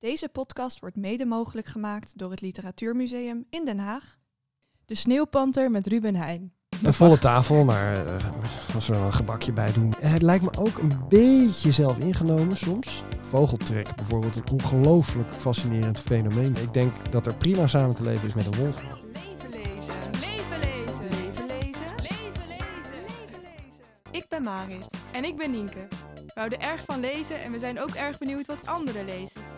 Deze 0.00 0.28
podcast 0.28 0.80
wordt 0.80 0.96
mede 0.96 1.26
mogelijk 1.26 1.66
gemaakt 1.66 2.18
door 2.18 2.30
het 2.30 2.40
Literatuurmuseum 2.40 3.46
in 3.50 3.64
Den 3.64 3.78
Haag. 3.78 4.18
De 4.84 4.94
Sneeuwpanter 4.94 5.70
met 5.70 5.86
Ruben 5.86 6.14
Heijn. 6.14 6.52
Een 6.82 6.94
volle 6.94 7.18
tafel, 7.18 7.64
maar 7.64 8.06
eh, 8.06 8.30
als 8.74 8.86
we 8.86 8.94
er 8.94 9.00
een 9.00 9.12
gebakje 9.12 9.52
bij 9.52 9.72
doen. 9.72 9.94
Het 10.00 10.22
lijkt 10.22 10.44
me 10.44 10.58
ook 10.58 10.78
een 10.78 10.92
beetje 11.08 11.72
zelf 11.72 11.98
ingenomen 11.98 12.56
soms. 12.56 13.04
Vogeltrek 13.20 13.96
bijvoorbeeld, 13.96 14.36
een 14.36 14.50
ongelooflijk 14.52 15.32
fascinerend 15.32 16.00
fenomeen. 16.00 16.56
Ik 16.56 16.72
denk 16.72 17.12
dat 17.12 17.26
er 17.26 17.34
prima 17.34 17.66
samen 17.66 17.94
te 17.94 18.02
leven 18.02 18.28
is 18.28 18.34
met 18.34 18.46
een 18.46 18.56
wolf. 18.56 18.82
Leven 18.82 19.50
lezen. 19.50 19.94
Leven 20.20 20.58
lezen. 20.58 21.04
Leven 21.10 21.46
lezen. 21.46 21.94
Leven 21.96 22.48
lezen. 22.48 23.00
Leven 23.02 23.40
lezen. 23.40 23.84
Ik 24.10 24.28
ben 24.28 24.42
Marit. 24.42 24.86
En 25.12 25.24
ik 25.24 25.36
ben 25.36 25.50
Nienke. 25.50 25.88
We 26.14 26.32
houden 26.34 26.60
erg 26.60 26.84
van 26.84 27.00
lezen 27.00 27.42
en 27.42 27.52
we 27.52 27.58
zijn 27.58 27.80
ook 27.80 27.90
erg 27.90 28.18
benieuwd 28.18 28.46
wat 28.46 28.66
anderen 28.66 29.04
lezen. 29.04 29.57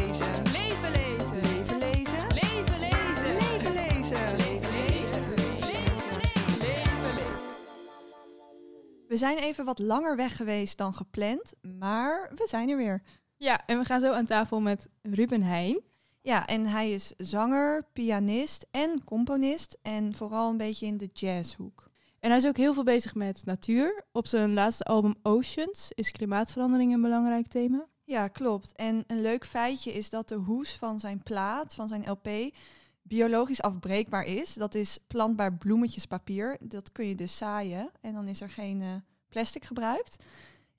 We 9.11 9.17
zijn 9.17 9.37
even 9.37 9.65
wat 9.65 9.79
langer 9.79 10.15
weg 10.15 10.35
geweest 10.35 10.77
dan 10.77 10.93
gepland, 10.93 11.53
maar 11.79 12.31
we 12.35 12.45
zijn 12.47 12.69
er 12.69 12.77
weer. 12.77 13.01
Ja, 13.37 13.65
en 13.65 13.79
we 13.79 13.85
gaan 13.85 13.99
zo 13.99 14.11
aan 14.11 14.25
tafel 14.25 14.61
met 14.61 14.87
Ruben 15.01 15.41
Heijn. 15.41 15.79
Ja, 16.21 16.47
en 16.47 16.65
hij 16.65 16.91
is 16.91 17.13
zanger, 17.17 17.87
pianist 17.93 18.67
en 18.71 19.03
componist 19.03 19.77
en 19.81 20.15
vooral 20.15 20.49
een 20.49 20.57
beetje 20.57 20.85
in 20.85 20.97
de 20.97 21.09
jazzhoek. 21.13 21.89
En 22.19 22.29
hij 22.29 22.39
is 22.39 22.47
ook 22.47 22.57
heel 22.57 22.73
veel 22.73 22.83
bezig 22.83 23.15
met 23.15 23.45
natuur. 23.45 24.05
Op 24.11 24.27
zijn 24.27 24.53
laatste 24.53 24.83
album 24.83 25.15
Oceans 25.23 25.91
is 25.95 26.11
klimaatverandering 26.11 26.93
een 26.93 27.01
belangrijk 27.01 27.47
thema. 27.47 27.87
Ja, 28.03 28.27
klopt. 28.27 28.71
En 28.75 29.03
een 29.07 29.21
leuk 29.21 29.45
feitje 29.45 29.93
is 29.93 30.09
dat 30.09 30.27
de 30.27 30.35
hoes 30.35 30.75
van 30.75 30.99
zijn 30.99 31.23
plaat, 31.23 31.75
van 31.75 31.87
zijn 31.87 32.09
LP, 32.09 32.27
biologisch 33.01 33.61
afbreekbaar 33.61 34.23
is. 34.23 34.53
Dat 34.53 34.75
is 34.75 34.99
plantbaar 35.07 35.57
bloemetjespapier. 35.57 36.57
Dat 36.59 36.91
kun 36.91 37.07
je 37.07 37.15
dus 37.15 37.37
zaaien 37.37 37.91
en 38.01 38.13
dan 38.13 38.27
is 38.27 38.41
er 38.41 38.49
geen 38.49 38.81
eh, 38.81 38.87
plastic 39.29 39.65
gebruikt. 39.65 40.23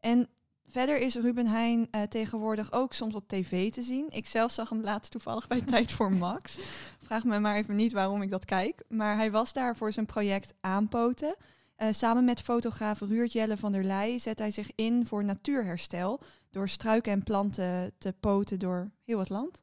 En 0.01 0.29
verder 0.67 0.99
is 0.99 1.15
Ruben 1.15 1.47
Heijn 1.47 1.89
eh, 1.91 2.03
tegenwoordig 2.03 2.73
ook 2.73 2.93
soms 2.93 3.15
op 3.15 3.29
tv 3.29 3.71
te 3.71 3.83
zien. 3.83 4.07
Ik 4.11 4.27
zelf 4.27 4.53
zag 4.53 4.69
hem 4.69 4.83
laatst 4.83 5.11
toevallig 5.11 5.47
bij 5.47 5.61
Tijd 5.71 5.93
voor 5.93 6.13
Max. 6.13 6.59
Vraag 6.99 7.25
me 7.25 7.39
maar 7.39 7.57
even 7.57 7.77
niet 7.77 7.93
waarom 7.93 8.23
ik 8.23 8.31
dat 8.31 8.45
kijk. 8.45 8.85
Maar 8.89 9.17
hij 9.17 9.31
was 9.31 9.53
daar 9.53 9.77
voor 9.77 9.93
zijn 9.93 10.07
project 10.07 10.55
Aanpoten. 10.61 11.37
Eh, 11.77 11.89
samen 11.93 12.25
met 12.25 12.41
fotograaf 12.41 13.01
Ruurt 13.01 13.33
Jelle 13.33 13.57
van 13.57 13.73
der 13.73 13.85
Leij 13.85 14.19
zet 14.19 14.39
hij 14.39 14.51
zich 14.51 14.71
in 14.75 15.07
voor 15.07 15.25
natuurherstel 15.25 16.21
door 16.51 16.69
struiken 16.69 17.13
en 17.13 17.23
planten 17.23 17.93
te 17.99 18.15
poten 18.21 18.59
door 18.59 18.91
heel 19.05 19.19
het 19.19 19.29
land. 19.29 19.63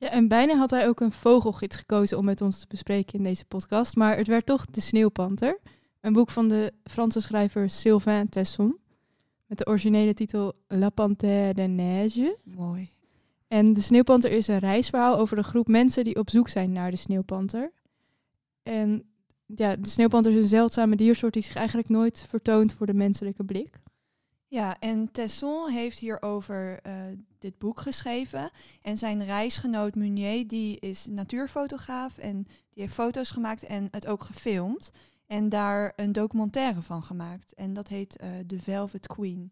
Ja, 0.00 0.08
en 0.08 0.28
bijna 0.28 0.56
had 0.56 0.70
hij 0.70 0.88
ook 0.88 1.00
een 1.00 1.12
vogelgids 1.12 1.76
gekozen 1.76 2.18
om 2.18 2.24
met 2.24 2.40
ons 2.40 2.60
te 2.60 2.66
bespreken 2.68 3.18
in 3.18 3.24
deze 3.24 3.44
podcast. 3.44 3.96
Maar 3.96 4.16
het 4.16 4.26
werd 4.26 4.46
toch 4.46 4.66
De 4.66 4.80
Sneeuwpanter. 4.80 5.58
Een 6.00 6.12
boek 6.12 6.30
van 6.30 6.48
de 6.48 6.72
Franse 6.84 7.20
schrijver 7.20 7.70
Sylvain 7.70 8.28
Tesson. 8.28 8.78
Met 9.46 9.58
de 9.58 9.66
originele 9.66 10.14
titel 10.14 10.52
La 10.68 10.90
Panthère 10.90 11.54
de 11.54 11.62
Neige. 11.62 12.36
Mooi. 12.44 12.90
En 13.48 13.72
De 13.72 13.80
Sneeuwpanter 13.80 14.30
is 14.30 14.48
een 14.48 14.58
reisverhaal 14.58 15.18
over 15.18 15.38
een 15.38 15.44
groep 15.44 15.68
mensen 15.68 16.04
die 16.04 16.16
op 16.16 16.30
zoek 16.30 16.48
zijn 16.48 16.72
naar 16.72 16.90
de 16.90 16.96
sneeuwpanter. 16.96 17.72
En 18.62 19.04
ja, 19.46 19.76
de 19.76 19.88
sneeuwpanter 19.88 20.32
is 20.32 20.42
een 20.42 20.48
zeldzame 20.48 20.96
diersoort 20.96 21.32
die 21.32 21.42
zich 21.42 21.54
eigenlijk 21.54 21.88
nooit 21.88 22.24
vertoont 22.28 22.72
voor 22.72 22.86
de 22.86 22.94
menselijke 22.94 23.44
blik. 23.44 23.80
Ja, 24.50 24.76
en 24.80 25.12
Tesson 25.12 25.68
heeft 25.68 25.98
hierover 25.98 26.78
eh 26.82 26.92
dit 27.38 27.58
boek 27.58 27.80
geschreven. 27.80 28.50
En 28.82 28.98
zijn 28.98 29.24
reisgenoot 29.24 29.94
Munier, 29.94 30.48
die 30.48 30.80
is 30.80 31.06
natuurfotograaf 31.06 32.18
en 32.18 32.42
die 32.42 32.82
heeft 32.82 32.94
foto's 32.94 33.30
gemaakt 33.30 33.62
en 33.62 33.88
het 33.90 34.06
ook 34.06 34.22
gefilmd. 34.22 34.90
En 35.26 35.48
daar 35.48 35.92
een 35.96 36.12
documentaire 36.12 36.82
van 36.82 37.02
gemaakt. 37.02 37.54
En 37.54 37.72
dat 37.72 37.88
heet 37.88 38.16
eh 38.16 38.28
The 38.46 38.58
Velvet 38.58 39.06
Queen. 39.06 39.50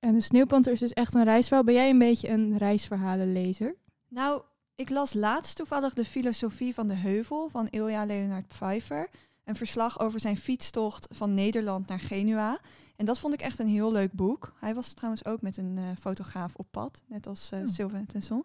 En 0.00 0.14
de 0.14 0.20
sneeuwpanter 0.20 0.72
is 0.72 0.78
dus 0.78 0.92
echt 0.92 1.14
een 1.14 1.24
reisverhaal. 1.24 1.64
Ben 1.64 1.74
jij 1.74 1.90
een 1.90 1.98
beetje 1.98 2.28
een 2.28 2.58
reisverhalenlezer? 2.58 3.74
Nou, 4.08 4.42
ik 4.74 4.90
las 4.90 5.14
laatst 5.14 5.56
toevallig 5.56 5.94
de 5.94 6.04
filosofie 6.04 6.74
van 6.74 6.88
de 6.88 6.94
heuvel 6.94 7.48
van 7.48 7.68
Ilja 7.70 8.04
Leonard 8.04 8.48
Pfeiffer. 8.48 9.10
Een 9.44 9.56
verslag 9.56 10.00
over 10.00 10.20
zijn 10.20 10.36
fietstocht 10.36 11.06
van 11.10 11.34
Nederland 11.34 11.86
naar 11.86 12.00
Genua. 12.00 12.60
En 13.00 13.06
dat 13.06 13.18
vond 13.18 13.34
ik 13.34 13.40
echt 13.40 13.58
een 13.58 13.68
heel 13.68 13.92
leuk 13.92 14.12
boek. 14.12 14.52
Hij 14.58 14.74
was 14.74 14.92
trouwens 14.92 15.24
ook 15.24 15.42
met 15.42 15.56
een 15.56 15.78
eh, 15.78 15.84
fotograaf 16.00 16.54
op 16.54 16.66
pad, 16.70 17.02
net 17.06 17.26
als 17.26 17.50
eh 17.50 17.60
Oh. 17.60 17.66
Sylvain 17.66 18.06
Tesson. 18.06 18.44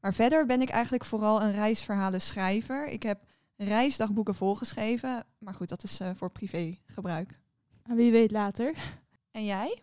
Maar 0.00 0.14
verder 0.14 0.46
ben 0.46 0.60
ik 0.60 0.68
eigenlijk 0.68 1.04
vooral 1.04 1.42
een 1.42 1.52
reisverhalen 1.52 2.20
schrijver. 2.20 2.88
Ik 2.88 3.02
heb 3.02 3.22
reisdagboeken 3.56 4.34
volgeschreven, 4.34 5.24
maar 5.38 5.54
goed, 5.54 5.68
dat 5.68 5.82
is 5.82 6.00
eh, 6.00 6.10
voor 6.14 6.30
privé 6.30 6.78
gebruik. 6.86 7.40
Ah, 7.82 7.96
Wie 7.96 8.10
weet 8.10 8.30
later. 8.30 8.74
En 9.30 9.44
jij? 9.44 9.82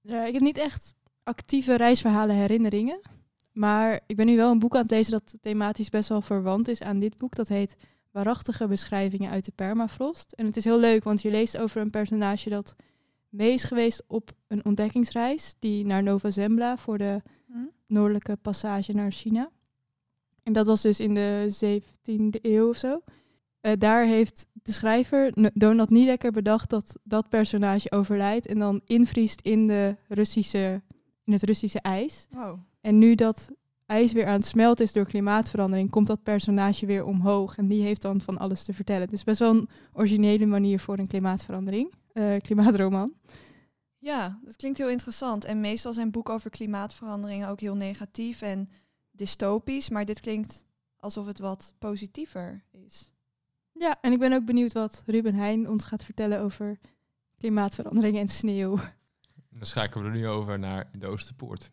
Ja, 0.00 0.24
ik 0.24 0.32
heb 0.32 0.42
niet 0.42 0.58
echt 0.58 0.94
actieve 1.22 1.76
reisverhalen 1.76 2.36
herinneringen. 2.36 3.00
Maar 3.52 4.00
ik 4.06 4.16
ben 4.16 4.26
nu 4.26 4.36
wel 4.36 4.50
een 4.50 4.58
boek 4.58 4.74
aan 4.74 4.82
het 4.82 4.90
lezen 4.90 5.12
dat 5.12 5.34
thematisch 5.40 5.90
best 5.90 6.08
wel 6.08 6.22
verwant 6.22 6.68
is 6.68 6.82
aan 6.82 6.98
dit 6.98 7.18
boek. 7.18 7.34
Dat 7.34 7.48
heet 7.48 7.76
Waarachtige 8.14 8.66
beschrijvingen 8.66 9.30
uit 9.30 9.44
de 9.44 9.52
permafrost. 9.54 10.32
En 10.32 10.46
het 10.46 10.56
is 10.56 10.64
heel 10.64 10.78
leuk, 10.78 11.04
want 11.04 11.22
je 11.22 11.30
leest 11.30 11.58
over 11.58 11.80
een 11.80 11.90
personage 11.90 12.50
dat 12.50 12.74
mee 13.34 13.52
is 13.52 13.64
geweest 13.64 14.04
op 14.06 14.32
een 14.46 14.64
ontdekkingsreis. 14.64 15.54
Die 15.58 15.86
naar 15.86 16.02
Nova 16.02 16.30
Zembla 16.30 16.76
voor 16.76 16.98
de 16.98 17.22
Hm? 17.46 17.58
noordelijke 17.86 18.36
passage 18.36 18.92
naar 18.92 19.10
China. 19.10 19.50
En 20.42 20.52
dat 20.52 20.66
was 20.66 20.82
dus 20.82 21.00
in 21.00 21.14
de 21.14 21.48
17e 21.50 22.38
eeuw 22.42 22.68
of 22.68 22.76
zo. 22.76 23.00
Eh, 23.60 23.72
daar 23.78 24.04
heeft 24.04 24.46
de 24.52 24.72
schrijver 24.72 25.50
Donald 25.54 25.90
Niedecker 25.90 26.32
bedacht 26.32 26.70
dat 26.70 26.96
dat 27.02 27.28
personage 27.28 27.90
overlijdt 27.92 28.46
en 28.46 28.58
dan 28.58 28.80
invriest 28.84 29.40
in, 29.40 29.66
de 29.66 29.96
Russische, 30.08 30.82
in 31.24 31.32
het 31.32 31.42
Russische 31.42 31.80
ijs. 31.80 32.26
Wow. 32.30 32.58
En 32.80 32.98
nu 32.98 33.14
dat 33.14 33.50
ijs 33.86 34.12
weer 34.12 34.26
aan 34.26 34.32
het 34.32 34.46
smelten 34.46 34.84
is 34.84 34.92
door 34.92 35.06
klimaatverandering, 35.06 35.90
komt 35.90 36.06
dat 36.06 36.22
personage 36.22 36.86
weer 36.86 37.04
omhoog. 37.04 37.56
En 37.56 37.68
die 37.68 37.82
heeft 37.82 38.02
dan 38.02 38.20
van 38.20 38.38
alles 38.38 38.64
te 38.64 38.72
vertellen. 38.72 39.08
Dus 39.08 39.24
best 39.24 39.38
wel 39.38 39.54
een 39.54 39.68
originele 39.92 40.46
manier 40.46 40.80
voor 40.80 40.98
een 40.98 41.06
klimaatverandering. 41.06 41.92
Eh, 42.14 42.40
klimaatroman. 42.40 43.12
Ja, 43.98 44.38
dat 44.42 44.56
klinkt 44.56 44.78
heel 44.78 44.88
interessant. 44.88 45.44
En 45.44 45.60
meestal 45.60 45.92
zijn 45.92 46.10
boeken 46.10 46.34
over 46.34 46.50
klimaatverandering 46.50 47.46
ook 47.46 47.60
heel 47.60 47.76
negatief 47.76 48.42
en 48.42 48.70
dystopisch. 49.10 49.88
Maar 49.88 50.04
dit 50.04 50.20
klinkt 50.20 50.64
alsof 50.96 51.26
het 51.26 51.38
wat 51.38 51.74
positiever 51.78 52.64
is. 52.70 53.12
Ja, 53.72 53.96
en 54.00 54.12
ik 54.12 54.18
ben 54.18 54.32
ook 54.32 54.44
benieuwd 54.44 54.72
wat 54.72 55.02
Ruben 55.06 55.34
Heijn 55.34 55.68
ons 55.68 55.84
gaat 55.84 56.04
vertellen 56.04 56.40
over 56.40 56.78
klimaatverandering 57.38 58.18
en 58.18 58.28
sneeuw. 58.28 58.76
Dan 59.50 59.66
schakelen 59.66 60.04
we 60.04 60.10
er 60.10 60.16
nu 60.16 60.28
over 60.28 60.58
naar 60.58 60.90
de 60.98 61.06
Oosterpoort. 61.06 61.70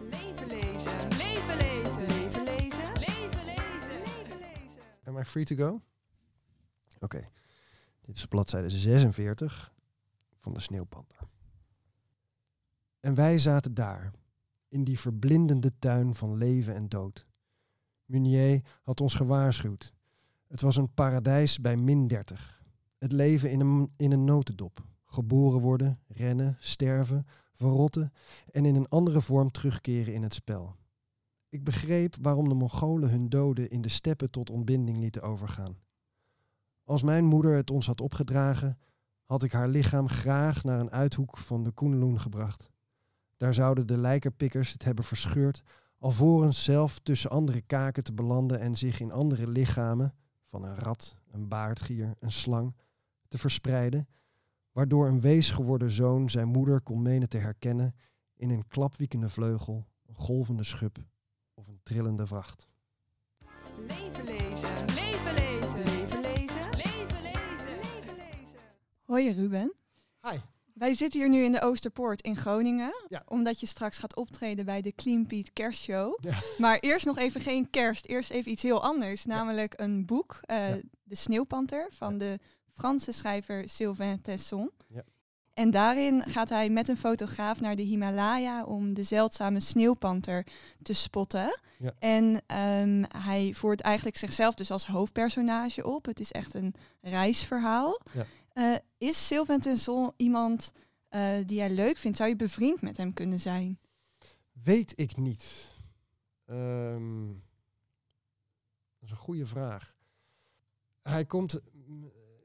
Leven 0.00 0.46
lezen. 0.46 1.08
Leven 1.16 1.56
lezen. 1.56 2.06
Leven 2.06 2.44
lezen. 2.44 2.92
Leven 2.98 3.44
lezen. 3.44 3.98
Leven 3.98 4.38
lezen. 4.38 4.82
Am 5.04 5.18
I 5.18 5.24
free 5.24 5.44
to 5.44 5.56
go? 5.56 5.80
Oké. 7.00 7.28
Dit 8.06 8.16
is 8.16 8.26
bladzijde 8.26 8.70
46 8.70 9.72
van 10.38 10.54
de 10.54 10.60
Sneeuwpanter. 10.60 11.18
En 13.00 13.14
wij 13.14 13.38
zaten 13.38 13.74
daar, 13.74 14.12
in 14.68 14.84
die 14.84 14.98
verblindende 14.98 15.72
tuin 15.78 16.14
van 16.14 16.36
leven 16.36 16.74
en 16.74 16.88
dood. 16.88 17.26
Munier 18.04 18.64
had 18.82 19.00
ons 19.00 19.14
gewaarschuwd. 19.14 19.92
Het 20.46 20.60
was 20.60 20.76
een 20.76 20.94
paradijs 20.94 21.60
bij 21.60 21.76
min 21.76 22.06
30. 22.06 22.62
Het 22.98 23.12
leven 23.12 23.50
in 23.50 23.60
een, 23.60 23.92
in 23.96 24.12
een 24.12 24.24
notendop. 24.24 24.84
Geboren 25.04 25.60
worden, 25.60 25.98
rennen, 26.06 26.56
sterven, 26.60 27.26
verrotten 27.54 28.12
en 28.50 28.64
in 28.64 28.74
een 28.74 28.88
andere 28.88 29.22
vorm 29.22 29.50
terugkeren 29.50 30.14
in 30.14 30.22
het 30.22 30.34
spel. 30.34 30.76
Ik 31.48 31.64
begreep 31.64 32.16
waarom 32.20 32.48
de 32.48 32.54
Mongolen 32.54 33.10
hun 33.10 33.28
doden 33.28 33.70
in 33.70 33.80
de 33.80 33.88
steppen 33.88 34.30
tot 34.30 34.50
ontbinding 34.50 34.98
lieten 34.98 35.22
overgaan. 35.22 35.76
Als 36.86 37.02
mijn 37.02 37.24
moeder 37.24 37.54
het 37.54 37.70
ons 37.70 37.86
had 37.86 38.00
opgedragen, 38.00 38.78
had 39.24 39.42
ik 39.42 39.52
haar 39.52 39.68
lichaam 39.68 40.08
graag 40.08 40.64
naar 40.64 40.80
een 40.80 40.90
uithoek 40.90 41.38
van 41.38 41.64
de 41.64 41.70
Koenloen 41.70 42.20
gebracht. 42.20 42.70
Daar 43.36 43.54
zouden 43.54 43.86
de 43.86 43.96
lijkerpikkers 43.96 44.72
het 44.72 44.84
hebben 44.84 45.04
verscheurd, 45.04 45.62
alvorens 45.98 46.64
zelf 46.64 46.98
tussen 46.98 47.30
andere 47.30 47.60
kaken 47.60 48.04
te 48.04 48.12
belanden 48.12 48.60
en 48.60 48.76
zich 48.76 49.00
in 49.00 49.12
andere 49.12 49.48
lichamen, 49.48 50.14
van 50.50 50.64
een 50.64 50.76
rat, 50.76 51.16
een 51.30 51.48
baardgier, 51.48 52.14
een 52.18 52.32
slang 52.32 52.74
te 53.28 53.38
verspreiden, 53.38 54.08
waardoor 54.72 55.08
een 55.08 55.20
wees 55.20 55.50
geworden 55.50 55.90
zoon 55.90 56.30
zijn 56.30 56.48
moeder 56.48 56.80
kon 56.80 57.02
menen 57.02 57.28
te 57.28 57.38
herkennen 57.38 57.94
in 58.36 58.50
een 58.50 58.68
klapwiekende 58.68 59.28
vleugel, 59.28 59.86
een 60.06 60.14
golvende 60.14 60.64
schub 60.64 60.98
of 61.54 61.66
een 61.66 61.80
trillende 61.82 62.26
vracht. 62.26 62.66
Leven 63.86 64.24
lezen. 64.24 65.05
Hoi 69.06 69.30
Ruben. 69.32 69.72
Hi. 70.22 70.38
Wij 70.74 70.92
zitten 70.92 71.20
hier 71.20 71.28
nu 71.28 71.44
in 71.44 71.52
de 71.52 71.60
Oosterpoort 71.60 72.22
in 72.22 72.36
Groningen. 72.36 72.92
Ja. 73.08 73.22
Omdat 73.26 73.60
je 73.60 73.66
straks 73.66 73.98
gaat 73.98 74.16
optreden 74.16 74.64
bij 74.64 74.82
de 74.82 74.94
Clean 74.94 75.26
Pete 75.26 75.50
Kerstshow. 75.52 76.18
Ja. 76.20 76.34
Maar 76.58 76.78
eerst 76.78 77.06
nog 77.06 77.18
even 77.18 77.40
geen 77.40 77.70
kerst. 77.70 78.06
Eerst 78.06 78.30
even 78.30 78.50
iets 78.50 78.62
heel 78.62 78.82
anders. 78.82 79.24
Namelijk 79.24 79.74
een 79.76 80.06
boek. 80.06 80.38
eh. 80.42 80.72
De 81.02 81.14
Sneeuwpanter 81.14 81.88
van 81.92 82.18
de 82.18 82.38
Franse 82.74 83.12
schrijver 83.12 83.68
Sylvain 83.68 84.22
Tesson. 84.22 84.70
Ja. 84.88 85.02
En 85.54 85.70
daarin 85.70 86.22
gaat 86.22 86.48
hij 86.48 86.68
met 86.70 86.88
een 86.88 86.96
fotograaf 86.96 87.60
naar 87.60 87.76
de 87.76 87.82
Himalaya 87.82 88.64
om 88.64 88.94
de 88.94 89.02
zeldzame 89.02 89.60
sneeuwpanter 89.60 90.46
te 90.82 90.92
spotten. 90.92 91.60
Ja. 91.78 91.92
En 91.98 92.42
ehm, 92.46 93.04
hij 93.22 93.52
voert 93.54 93.80
eigenlijk 93.80 94.16
zichzelf 94.16 94.54
dus 94.54 94.70
als 94.70 94.86
hoofdpersonage 94.86 95.84
op. 95.86 96.04
Het 96.06 96.20
is 96.20 96.32
echt 96.32 96.54
een 96.54 96.74
reisverhaal. 97.00 98.00
Ja. 98.12 98.26
Eh, 98.56 98.76
is 98.98 99.26
Sylvain 99.26 99.60
Tesson 99.60 100.12
iemand 100.16 100.72
eh, 101.08 101.36
die 101.46 101.56
jij 101.56 101.70
leuk 101.70 101.98
vindt? 101.98 102.16
Zou 102.16 102.28
je 102.28 102.36
bevriend 102.36 102.82
met 102.82 102.96
hem 102.96 103.12
kunnen 103.12 103.40
zijn? 103.40 103.78
Weet 104.52 104.92
ik 104.98 105.16
niet. 105.16 105.74
Ehm, 106.44 107.26
dat 108.98 109.02
is 109.02 109.10
een 109.10 109.16
goede 109.16 109.46
vraag. 109.46 109.96
Hij 111.02 111.24
komt, 111.24 111.60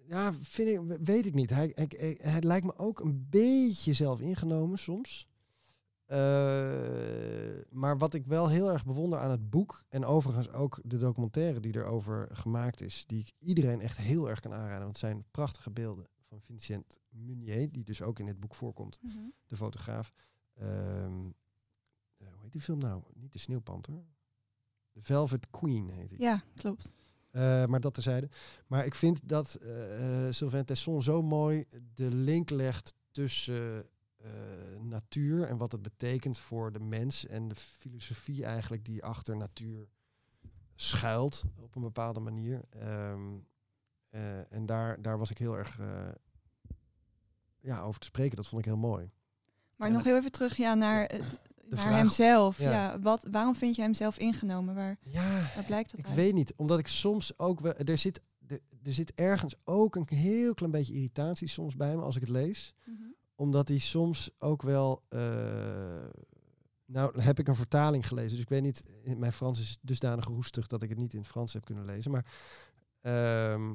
ja, 0.08 0.34
vind 0.34 0.68
ik, 0.70 0.98
weet 1.04 1.26
ik 1.26 1.34
niet. 1.34 1.50
Hij, 1.50 1.72
hij, 1.74 2.18
hij 2.22 2.42
lijkt 2.42 2.66
me 2.66 2.78
ook 2.78 3.00
een 3.00 3.28
beetje 3.30 3.94
zelf 3.94 4.20
ingenomen 4.22 4.80
soms. 4.80 5.28
Eh, 6.12 7.62
maar 7.70 7.98
wat 7.98 8.14
ik 8.14 8.26
wel 8.26 8.50
heel 8.50 8.72
erg 8.72 8.86
bewonder 8.86 9.20
aan 9.20 9.32
het 9.32 9.50
boek, 9.50 9.84
en 9.90 10.06
overigens 10.06 10.50
ook 10.50 10.80
de 10.84 10.98
documentaire 10.98 11.60
die 11.60 11.76
erover 11.76 12.28
gemaakt 12.32 12.82
is, 12.82 13.04
die 13.08 13.20
ik 13.20 13.32
iedereen 13.40 13.82
echt 13.82 13.98
heel 13.98 14.30
erg 14.30 14.40
kan 14.40 14.54
aanraden, 14.54 14.80
want 14.80 14.90
het 14.90 14.98
zijn 14.98 15.26
prachtige 15.32 15.72
beelden 15.72 16.06
van 16.28 16.42
Vincent 16.42 17.00
Munier, 17.10 17.72
die 17.72 17.84
dus 17.84 18.02
ook 18.02 18.20
in 18.20 18.28
het 18.28 18.40
boek 18.40 18.56
voorkomt 18.56 19.00
de 19.48 19.56
fotograaf. 19.56 20.14
Eh, 20.54 20.66
hoe 22.18 22.42
heet 22.42 22.52
die 22.52 22.62
film 22.62 22.80
nou? 22.80 23.04
Niet 23.14 23.34
de 23.34 23.40
Sneeuwpanter. 23.40 24.04
The 24.92 25.02
Velvet 25.02 25.50
Queen 25.50 25.90
heet 25.90 26.10
die. 26.10 26.22
Ja, 26.22 26.44
klopt. 26.56 26.94
Eh, 27.30 27.66
maar 27.66 27.80
dat 27.80 27.94
terzijde. 27.94 28.30
Maar 28.68 28.86
ik 28.86 28.96
vind 28.96 29.28
dat 29.28 29.60
Sylvain 30.30 30.66
Tesson 30.66 31.04
zo 31.04 31.22
mooi 31.22 31.66
de 31.94 32.16
link 32.16 32.50
legt 32.50 32.94
tussen 33.12 33.90
natuur 34.92 35.44
en 35.48 35.58
wat 35.58 35.72
het 35.72 35.82
betekent 35.82 36.38
voor 36.38 36.72
de 36.72 36.80
mens 36.80 37.28
en 37.28 37.48
de 37.48 37.56
filosofie 37.56 38.46
eigenlijk 38.46 38.86
die 38.86 39.04
achter 39.04 39.38
natuur 39.38 39.88
schuilt 40.76 41.44
op 41.60 41.76
een 41.76 41.82
bepaalde 41.82 42.20
manier. 42.20 42.62
Ehm, 42.70 43.38
eh, 44.10 44.52
en 44.54 44.66
daar, 44.66 45.02
daar 45.02 45.18
was 45.18 45.32
ik 45.32 45.38
heel 45.38 45.58
erg 45.58 45.80
eh, 45.80 46.10
ja, 47.60 47.82
over 47.82 48.00
te 48.00 48.06
spreken. 48.08 48.36
Dat 48.36 48.48
vond 48.48 48.62
ik 48.62 48.68
heel 48.68 48.78
mooi. 48.78 49.12
Maar 49.76 49.88
En 49.88 49.94
nog 49.94 50.04
heel 50.04 50.18
even 50.18 50.32
terug 50.32 50.58
ja, 50.58 50.74
naar, 50.74 51.02
het, 51.02 51.40
naar 51.70 51.80
vraag- 51.80 51.96
hemzelf. 51.98 52.58
ja. 52.60 52.72
Ja. 52.72 53.00
wat, 53.00 53.28
waarom 53.32 53.56
vind 53.56 53.76
je 53.76 53.82
hem 53.82 53.94
zelf 53.94 54.18
ingenomen? 54.18 54.76
Waar, 54.76 54.98
Ja, 55.02 55.52
waar 55.56 55.64
blijkt 55.66 55.92
dat 55.92 56.00
Ik 56.00 56.06
uit? 56.06 56.16
weet 56.16 56.34
niet, 56.34 56.54
omdat 56.56 56.80
ik 56.80 56.88
soms 56.88 57.40
ook 57.40 57.60
wel. 57.60 57.74
Er 57.74 57.98
zit, 57.98 58.22
er, 58.48 58.60
er 58.84 58.94
zit 58.94 59.14
ergens 59.14 59.56
ook 59.64 59.96
een 59.96 60.08
heel 60.18 60.54
klein 60.54 60.72
beetje 60.72 60.94
irritatie 60.94 61.48
soms 61.48 61.76
bij 61.76 61.96
me 61.96 62.02
als 62.02 62.16
ik 62.16 62.22
het 62.22 62.30
lees. 62.30 62.74
Mhm. 62.86 63.02
Omdat 63.42 63.68
hij 63.68 63.78
soms 63.78 64.30
ook 64.38 64.62
wel. 64.62 65.02
eh, 65.10 66.06
nou, 66.86 67.22
heb 67.22 67.40
ik 67.40 67.48
een 67.48 67.56
vertaling 67.56 68.08
gelezen. 68.08 68.30
Dus 68.32 68.40
ik 68.40 68.50
weet 68.50 68.62
niet. 68.62 68.84
Mijn 69.18 69.34
Frans 69.34 69.60
is 69.60 69.78
dusdanig 69.82 70.26
roestig 70.26 70.68
dat 70.68 70.82
ik 70.82 70.90
het 70.90 70.98
niet 70.98 71.14
in 71.14 71.20
het 71.20 71.28
Frans 71.28 71.54
heb 71.54 71.66
kunnen 71.66 71.86
lezen. 71.86 72.12
Maar. 72.12 72.26
ehm, 73.02 73.74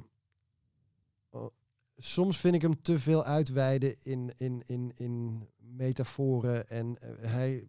soms 1.96 2.36
vind 2.40 2.54
ik 2.54 2.62
hem 2.62 2.82
te 2.82 2.98
veel 2.98 3.24
uitweiden 3.24 3.96
in, 4.02 4.32
in, 4.36 4.62
in, 4.66 4.92
in 4.94 5.46
metaforen. 5.56 6.68
En 6.68 6.96
eh, 6.98 7.30
hij 7.30 7.68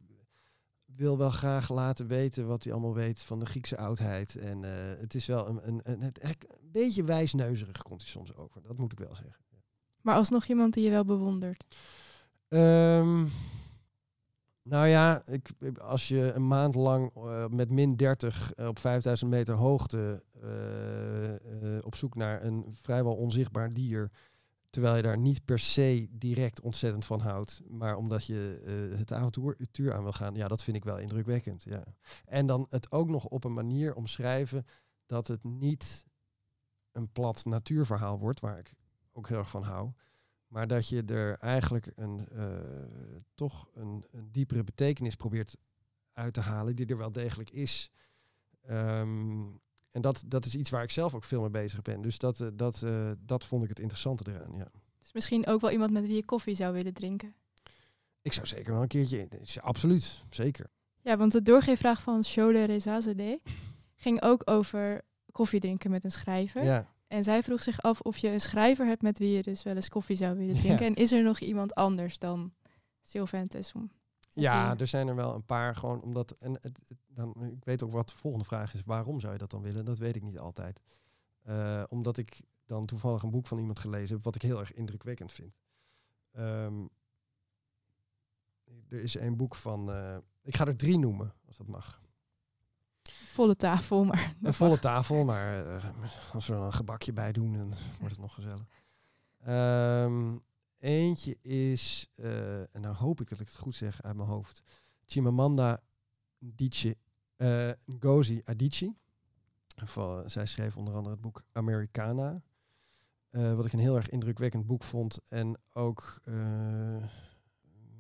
wil 0.86 1.18
wel 1.18 1.30
graag 1.32 1.70
laten 1.70 2.08
weten 2.08 2.48
wat 2.48 2.64
hij 2.64 2.74
allemaal 2.74 2.94
weet 2.94 3.20
van 3.20 3.40
de 3.40 3.46
Griekse 3.46 3.78
oudheid. 3.78 4.36
En 4.36 4.64
eh, 4.64 5.00
het 5.00 5.14
is 5.16 5.26
wel 5.26 5.48
een, 5.50 5.68
een, 5.68 5.80
een, 5.84 6.02
het- 6.02 6.24
een 6.24 6.72
beetje 6.72 7.04
wijsneuzerig 7.04 7.82
komt 7.82 8.02
hij 8.02 8.10
soms 8.10 8.36
over. 8.36 8.62
Dat 8.62 8.78
moet 8.78 8.92
ik 8.92 9.00
wel 9.00 9.16
zeggen. 9.16 9.46
Maar 10.08 10.16
alsnog 10.16 10.46
iemand 10.46 10.74
die 10.74 10.84
je 10.84 10.90
wel 10.90 11.06
bewondert. 11.06 11.66
Ehm, 12.48 13.26
nou 14.62 14.88
ja, 14.88 15.22
ik, 15.26 15.78
als 15.78 16.08
je 16.08 16.32
een 16.34 16.48
maand 16.48 16.76
lang 16.76 17.12
eh, 17.16 17.48
met 17.48 17.70
min 17.70 17.96
30 17.96 18.54
op 18.56 18.80
5000 18.80 19.30
meter 19.32 19.56
hoogte 19.56 20.24
eh, 20.42 21.34
eh, 21.36 21.86
op 21.86 21.96
zoek 21.96 22.16
naar 22.16 22.44
een 22.44 22.66
vrijwel 22.82 23.16
onzichtbaar 23.16 23.74
dier, 23.74 24.12
terwijl 24.70 24.96
je 24.96 25.02
daar 25.02 25.18
niet 25.18 25.46
per 25.46 25.60
se 25.60 26.08
direct 26.12 26.62
ontzettend 26.62 27.06
van 27.06 27.20
houdt, 27.20 27.62
maar 27.68 27.96
omdat 27.96 28.26
je 28.26 28.62
eh, 28.66 28.98
het 28.98 29.12
avontuur 29.12 29.94
aan 29.94 30.04
wil 30.04 30.12
gaan, 30.12 30.36
ja, 30.36 30.48
dat 30.48 30.64
vind 30.64 30.78
ik 30.78 30.84
wel 30.84 30.98
indrukwekkend. 30.98 31.64
Ja. 31.64 31.84
En 32.26 32.46
dan 32.46 32.66
het 32.70 32.92
ook 32.92 33.10
nog 33.10 33.26
op 33.26 33.44
een 33.44 33.54
manier 33.54 33.96
omschrijven 33.96 34.66
dat 35.06 35.28
het 35.28 35.44
niet 35.44 36.06
een 36.92 37.12
plat 37.12 37.46
natuurverhaal 37.46 38.20
wordt, 38.20 38.40
waar 38.40 38.60
ik 38.60 38.74
ook 39.18 39.28
heel 39.28 39.38
erg 39.38 39.50
van 39.50 39.64
hou. 39.64 39.92
Maar 40.48 40.68
dat 40.68 40.90
je 40.90 41.04
er 41.04 41.38
eigenlijk 41.38 41.92
een, 41.96 42.28
eh, 42.32 42.48
toch 43.36 43.68
een, 43.74 44.06
een 44.12 44.32
diepere 44.32 44.64
betekenis 44.64 45.16
probeert 45.16 45.58
uit 46.14 46.34
te 46.34 46.40
halen, 46.40 46.76
die 46.76 46.86
er 46.86 46.98
wel 46.98 47.12
degelijk 47.12 47.50
is. 47.50 47.92
Ehm, 48.62 49.46
en 49.92 50.02
dat, 50.02 50.24
dat 50.26 50.46
is 50.46 50.56
iets 50.56 50.70
waar 50.70 50.84
ik 50.84 50.92
zelf 50.92 51.14
ook 51.14 51.24
veel 51.24 51.42
mee 51.42 51.50
bezig 51.50 51.82
ben. 51.82 52.02
Dus 52.02 52.18
dat, 52.18 52.40
eh, 52.40 52.48
dat, 52.54 52.82
eh, 52.82 53.12
dat 53.20 53.46
vond 53.46 53.64
ik 53.64 53.70
het 53.70 53.80
interessante 53.80 54.32
eraan. 54.32 54.56
Ja. 54.58 54.72
Dus 55.00 55.14
misschien 55.14 55.48
ook 55.48 55.62
wel 55.62 55.72
iemand 55.72 55.92
met 55.92 56.06
wie 56.06 56.16
je 56.16 56.26
koffie 56.26 56.56
zou 56.56 56.74
willen 56.74 56.94
drinken. 56.94 57.36
Ik 58.22 58.34
zou 58.34 58.48
zeker 58.48 58.74
wel 58.74 58.82
een 58.82 58.88
keertje. 58.88 59.28
Absoluut, 59.62 60.26
zeker. 60.30 60.70
Ja, 61.02 61.18
want 61.18 61.32
de 61.32 61.42
doorgeefvraag 61.42 62.02
van 62.02 62.24
Shole 62.24 62.64
Rezazadeh 62.64 63.40
ging 63.96 64.22
ook 64.22 64.42
over 64.50 65.02
koffie 65.32 65.60
drinken 65.60 65.92
met 65.92 66.04
een 66.04 66.12
schrijver. 66.12 66.64
Ja. 66.64 66.96
En 67.08 67.24
zij 67.24 67.44
vroeg 67.44 67.64
zich 67.64 67.82
af 67.82 68.02
of 68.02 68.18
je 68.18 68.30
een 68.30 68.42
schrijver 68.42 68.86
hebt 68.86 69.02
met 69.02 69.20
wie 69.20 69.32
je 69.36 69.42
dus 69.44 69.64
wel 69.64 69.76
eens 69.76 69.90
koffie 69.90 70.16
zou 70.16 70.38
willen 70.38 70.56
drinken. 70.56 70.84
Ja. 70.86 70.90
En 70.90 70.96
is 70.96 71.12
er 71.12 71.24
nog 71.24 71.40
iemand 71.40 71.76
anders 71.76 72.20
dan 72.20 72.54
Sylvain 73.02 73.48
Tesson? 73.48 73.92
Ja, 74.30 74.78
er 74.78 74.88
zijn 74.88 75.08
er 75.08 75.16
wel 75.16 75.36
een 75.36 75.46
paar 75.46 75.76
gewoon 75.76 76.02
omdat. 76.02 76.32
En 76.32 76.54
het, 76.54 76.64
het- 76.64 76.94
dan, 77.08 77.44
ik 77.58 77.66
weet 77.66 77.84
ook 77.84 77.92
wat 77.92 78.10
de 78.10 78.16
volgende 78.16 78.46
vraag 78.46 78.74
is. 78.74 78.82
Waarom 78.86 79.20
zou 79.20 79.34
je 79.34 79.40
dat 79.40 79.50
dan 79.52 79.62
willen? 79.62 79.86
Dat 79.86 79.98
weet 79.98 80.16
ik 80.16 80.24
niet 80.24 80.40
altijd. 80.40 80.82
Eh, 81.44 81.84
omdat 81.88 82.18
ik 82.18 82.42
dan 82.66 82.86
toevallig 82.86 83.24
een 83.24 83.30
boek 83.32 83.48
van 83.48 83.58
iemand 83.60 83.80
gelezen 83.80 84.16
heb, 84.16 84.24
wat 84.24 84.36
ik 84.36 84.42
heel 84.42 84.60
erg 84.60 84.74
indrukwekkend 84.74 85.32
vind. 85.32 85.56
Ehm, 86.32 86.86
er 88.90 89.02
is 89.02 89.16
een 89.20 89.36
boek 89.38 89.56
van. 89.56 89.92
eh, 89.92 90.18
ik 90.44 90.56
ga 90.56 90.66
er 90.68 90.76
drie 90.76 90.98
noemen, 91.00 91.34
als 91.48 91.58
dat 91.58 91.68
mag. 91.68 92.02
Volle 93.38 93.56
tafel, 93.56 94.04
maar... 94.04 94.36
Een 94.42 94.54
volle 94.54 94.70
mag. 94.70 94.80
tafel, 94.80 95.26
maar 95.26 95.66
eh, 95.66 95.84
als 96.34 96.48
we 96.48 96.54
er 96.54 96.60
dan 96.60 96.68
een 96.68 96.74
gebakje 96.74 97.14
bij 97.14 97.32
doen, 97.32 97.54
dan 97.54 97.74
wordt 98.00 98.14
het 98.14 98.24
nog 98.24 98.34
gezellig. 98.34 98.68
Ehm, 99.44 100.38
eentje 100.78 101.38
is, 101.42 102.10
eh, 102.16 102.60
en 102.60 102.82
nou 102.82 102.96
hoop 102.96 103.22
ik 103.22 103.30
dat 103.30 103.40
ik 103.40 103.48
het 103.48 103.58
goed 103.58 103.76
zeg 103.76 104.04
uit 104.04 104.16
mijn 104.16 104.28
hoofd, 104.30 104.62
Chimamanda 105.06 105.80
Adichie, 106.42 106.98
eh, 107.36 107.70
Ngozi 107.86 108.42
Adichie. 108.46 108.98
Van, 109.86 110.30
zij 110.30 110.46
schreef 110.46 110.78
onder 110.78 110.94
andere 110.94 111.14
het 111.14 111.22
boek 111.22 111.44
Americana. 111.52 112.42
wat 113.30 113.66
ik 113.66 113.74
een 113.74 113.80
heel 113.80 113.96
erg 113.96 114.10
indrukwekkend 114.10 114.66
boek 114.66 114.84
vond. 114.84 115.20
En 115.30 115.60
ook, 115.74 116.22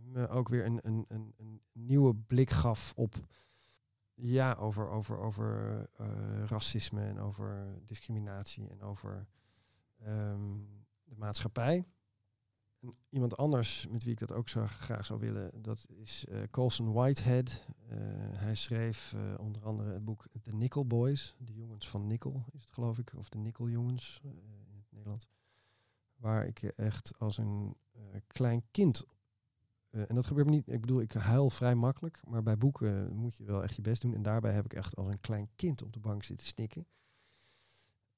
me 0.04 0.28
ook 0.30 0.50
weer 0.50 0.66
een, 0.66 0.80
een, 0.82 1.06
een, 1.08 1.34
een 1.38 1.62
nieuwe 1.72 2.16
blik 2.16 2.50
gaf 2.50 2.94
op 2.96 3.16
ja, 4.20 4.54
over, 4.54 4.90
over, 4.90 5.18
over 5.18 5.82
eh, 5.98 6.44
racisme 6.46 7.02
en 7.02 7.20
over 7.20 7.80
discriminatie 7.86 8.70
en 8.70 8.82
over 8.82 9.28
ehm, 9.98 10.58
de 11.04 11.16
maatschappij. 11.16 11.86
En 12.80 12.98
iemand 13.10 13.38
anders 13.38 13.88
met 13.88 14.04
wie 14.04 14.12
ik 14.12 14.20
dat 14.20 14.32
ook 14.32 14.50
zo 14.50 14.66
graag 14.66 15.06
zou 15.06 15.20
willen, 15.20 15.62
dat 15.62 15.86
is 15.90 16.26
eh 16.26 16.42
Colson 16.52 16.92
Whitehead. 16.92 17.66
Eh, 17.90 17.98
hij 18.32 18.56
schreef 18.56 19.16
onder 19.40 19.64
andere 19.64 19.94
het 19.94 20.06
boek 20.06 20.28
The 20.42 20.54
Nickel 20.54 20.88
Boys, 20.88 21.36
de 21.40 21.54
jongens 21.54 21.90
van 21.90 22.08
Nickel 22.08 22.46
is 22.52 22.62
het 22.62 22.72
geloof 22.72 22.98
ik, 22.98 23.14
of 23.16 23.30
de 23.30 23.38
Nickel 23.38 23.70
jongens 23.70 24.20
in 24.24 24.76
het 24.76 24.92
Nederlands. 24.92 25.28
Waar 26.16 26.46
ik 26.46 26.64
echt 26.64 27.20
als 27.20 27.38
een 27.38 27.78
klein 28.28 28.64
kind 28.72 29.06
en 30.06 30.16
dat 30.16 30.26
gebeurt 30.26 30.46
me 30.46 30.52
niet. 30.52 30.68
Ik 30.68 30.82
bedoel, 30.82 31.02
ik 31.02 31.12
huil 31.12 31.50
vrij 31.50 31.76
makkelijk. 31.76 32.22
Maar 32.28 32.44
bij 32.44 32.58
boeken 32.58 33.16
moet 33.16 33.38
je 33.38 33.44
wel 33.44 33.64
echt 33.64 33.76
je 33.76 33.82
best 33.82 34.02
doen. 34.02 34.14
En 34.14 34.22
daarbij 34.22 34.54
heb 34.54 34.66
ik 34.66 34.74
echt 34.74 34.96
als 34.96 35.08
een 35.08 35.20
klein 35.20 35.50
kind 35.56 35.84
op 35.84 35.94
de 35.94 36.00
bank 36.00 36.24
zitten 36.24 36.48
snikken. 36.48 36.88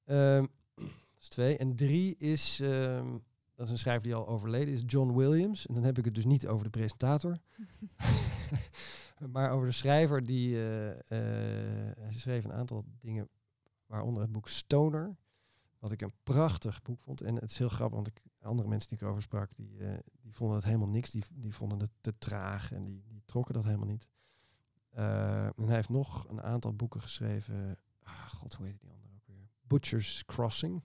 Ehm, 0.04 0.46
dat 0.74 1.20
is 1.20 1.28
twee. 1.28 1.56
En 1.56 1.76
drie 1.76 2.16
is, 2.16 2.60
ehm, 2.60 3.10
dat 3.54 3.66
is 3.66 3.70
een 3.70 3.78
schrijver 3.78 4.02
die 4.02 4.14
al 4.14 4.28
overleden 4.28 4.74
is, 4.74 4.82
John 4.86 5.16
Williams. 5.16 5.66
En 5.66 5.74
dan 5.74 5.84
heb 5.84 5.98
ik 5.98 6.04
het 6.04 6.14
dus 6.14 6.24
niet 6.24 6.46
over 6.46 6.64
de 6.64 6.70
presentator. 6.70 7.38
maar 9.32 9.50
over 9.50 9.66
de 9.66 9.72
schrijver 9.72 10.24
die 10.24 10.56
eh, 10.56 10.90
eh, 10.90 11.96
hij 11.98 12.12
schreef 12.12 12.44
een 12.44 12.52
aantal 12.52 12.84
dingen, 13.00 13.28
waaronder 13.86 14.22
het 14.22 14.32
boek 14.32 14.48
Stoner. 14.48 15.16
Wat 15.80 15.92
ik 15.92 16.00
een 16.00 16.14
prachtig 16.22 16.82
boek 16.82 17.02
vond. 17.02 17.20
En 17.20 17.34
het 17.34 17.50
is 17.50 17.58
heel 17.58 17.68
grappig, 17.68 17.94
want 17.94 18.06
ik, 18.06 18.22
andere 18.40 18.68
mensen 18.68 18.88
die 18.88 18.98
ik 18.98 19.04
erover 19.04 19.22
sprak, 19.22 19.50
die, 19.56 19.78
eh, 19.78 19.98
die 20.20 20.34
vonden 20.34 20.56
het 20.56 20.64
helemaal 20.64 20.88
niks. 20.88 21.10
Die, 21.10 21.24
die 21.32 21.54
vonden 21.54 21.78
het 21.80 21.90
te 22.00 22.18
traag 22.18 22.72
en 22.72 22.84
die, 22.84 23.04
die 23.08 23.22
trokken 23.24 23.54
dat 23.54 23.64
helemaal 23.64 23.86
niet. 23.86 24.08
Eh, 24.90 25.44
en 25.44 25.66
hij 25.66 25.74
heeft 25.74 25.88
nog 25.88 26.28
een 26.28 26.42
aantal 26.42 26.74
boeken 26.74 27.00
geschreven. 27.00 27.76
Ah, 28.02 28.28
god, 28.28 28.54
hoe 28.54 28.66
heet 28.66 28.80
die 28.80 28.90
andere 28.90 29.14
ook 29.14 29.26
weer? 29.26 29.48
Butcher's 29.62 30.24
Crossing. 30.24 30.82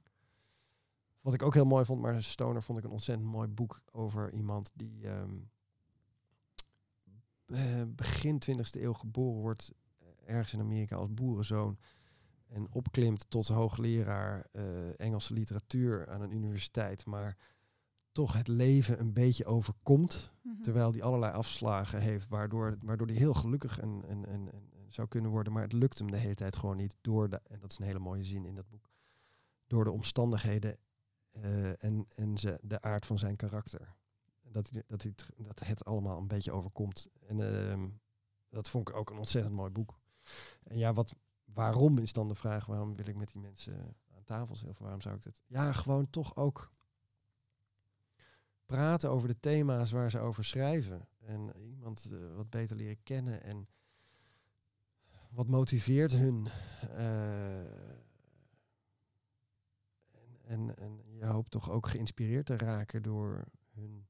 Wat 1.21 1.33
ik 1.33 1.41
ook 1.41 1.53
heel 1.53 1.65
mooi 1.65 1.85
vond, 1.85 2.01
maar 2.01 2.23
Stoner 2.23 2.63
vond 2.63 2.79
ik 2.79 2.85
een 2.85 2.91
ontzettend 2.91 3.29
mooi 3.29 3.47
boek 3.47 3.81
over 3.91 4.33
iemand 4.33 4.71
die 4.75 5.07
ehm, 5.07 5.37
eh, 7.45 7.83
begin 7.87 8.39
20e 8.39 8.81
eeuw 8.81 8.93
geboren 8.93 9.41
wordt, 9.41 9.71
ergens 10.25 10.53
in 10.53 10.59
Amerika 10.59 10.95
als 10.95 11.13
boerenzoon. 11.13 11.77
En 12.47 12.67
opklimt 12.71 13.29
tot 13.29 13.47
hoogleraar 13.47 14.47
eh, 14.51 14.99
Engelse 14.99 15.33
literatuur 15.33 16.09
aan 16.09 16.21
een 16.21 16.35
universiteit, 16.35 17.05
maar 17.05 17.37
toch 18.11 18.33
het 18.33 18.47
leven 18.47 18.99
een 18.99 19.13
beetje 19.13 19.45
overkomt. 19.45 20.31
Mhm. 20.41 20.61
Terwijl 20.61 20.91
die 20.91 21.03
allerlei 21.03 21.33
afslagen 21.33 21.99
heeft, 21.99 22.27
waardoor, 22.27 22.77
waardoor 22.81 23.07
hij 23.07 23.15
heel 23.15 23.33
gelukkig 23.33 23.79
en, 23.79 24.03
en, 24.07 24.25
en, 24.25 24.51
en 24.51 24.69
zou 24.87 25.07
kunnen 25.07 25.31
worden. 25.31 25.53
Maar 25.53 25.61
het 25.61 25.73
lukt 25.73 25.97
hem 25.97 26.11
de 26.11 26.17
hele 26.17 26.35
tijd 26.35 26.55
gewoon 26.55 26.77
niet 26.77 26.97
door 27.01 27.29
de, 27.29 27.41
en 27.47 27.59
dat 27.59 27.71
is 27.71 27.77
een 27.77 27.85
hele 27.85 27.99
mooie 27.99 28.23
zin 28.23 28.45
in 28.45 28.55
dat 28.55 28.69
boek, 28.69 28.89
door 29.67 29.83
de 29.83 29.91
omstandigheden 29.91 30.77
eh, 31.31 31.83
en, 31.83 32.05
en 32.15 32.37
ze, 32.37 32.59
de 32.61 32.81
aard 32.81 33.05
van 33.05 33.19
zijn 33.19 33.35
karakter. 33.35 33.95
Dat, 34.41 34.71
dat, 34.87 35.01
hij 35.01 35.11
het, 35.15 35.29
dat 35.37 35.59
het 35.59 35.85
allemaal 35.85 36.17
een 36.17 36.27
beetje 36.27 36.51
overkomt. 36.51 37.09
En 37.27 37.69
ehm, 37.69 37.87
dat 38.49 38.69
vond 38.69 38.89
ik 38.89 38.95
ook 38.95 39.09
een 39.09 39.17
ontzettend 39.17 39.55
mooi 39.55 39.71
boek. 39.71 39.99
En 40.63 40.77
ja, 40.77 40.93
wat, 40.93 41.15
waarom 41.45 41.97
is 41.97 42.13
dan 42.13 42.27
de 42.27 42.35
vraag, 42.35 42.65
waarom 42.65 42.95
wil 42.95 43.07
ik 43.07 43.15
met 43.15 43.31
die 43.31 43.41
mensen 43.41 43.95
aan 44.15 44.23
tafel 44.23 44.55
zitten? 44.55 44.71
Of 44.73 44.79
waarom 44.79 45.01
zou 45.01 45.15
ik 45.15 45.23
het? 45.23 45.41
Ja, 45.47 45.71
gewoon 45.71 46.09
toch 46.09 46.35
ook 46.35 46.71
praten 48.65 49.09
over 49.09 49.27
de 49.27 49.39
thema's 49.39 49.91
waar 49.91 50.09
ze 50.11 50.19
over 50.19 50.43
schrijven. 50.43 51.07
En 51.19 51.51
iemand 51.61 52.09
eh, 52.11 52.35
wat 52.35 52.49
beter 52.49 52.75
leren 52.75 53.03
kennen. 53.03 53.43
En 53.43 53.67
wat 55.29 55.47
motiveert 55.47 56.11
hun. 56.11 56.47
eh, 56.95 57.59
en, 60.41 60.45
en, 60.45 60.77
en 60.77 61.01
je 61.13 61.25
hoopt 61.25 61.51
toch 61.51 61.69
ook 61.71 61.87
geïnspireerd 61.87 62.45
te 62.45 62.57
raken 62.57 63.01
door 63.03 63.43
hun 63.73 64.07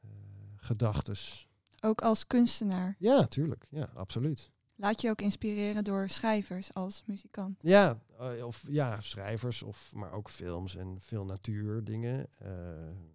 eh 0.00 0.08
gedachtes. 0.56 1.48
Ook 1.80 2.00
als 2.02 2.26
kunstenaar. 2.26 2.96
Ja, 2.98 3.26
tuurlijk. 3.26 3.66
Ja, 3.70 3.90
absoluut. 3.94 4.50
Laat 4.76 5.00
je 5.00 5.10
ook 5.10 5.20
inspireren 5.20 5.84
door 5.84 6.08
schrijvers 6.08 6.74
als 6.74 7.02
muzikant. 7.06 7.62
Ja, 7.62 8.00
eh, 8.18 8.46
of 8.46 8.64
ja, 8.68 9.00
schrijvers, 9.00 9.62
of, 9.62 9.92
maar 9.94 10.12
ook 10.12 10.30
films 10.30 10.76
en 10.76 10.96
veel 11.00 11.24
natuurdingen. 11.24 12.26
eh 12.38 13.14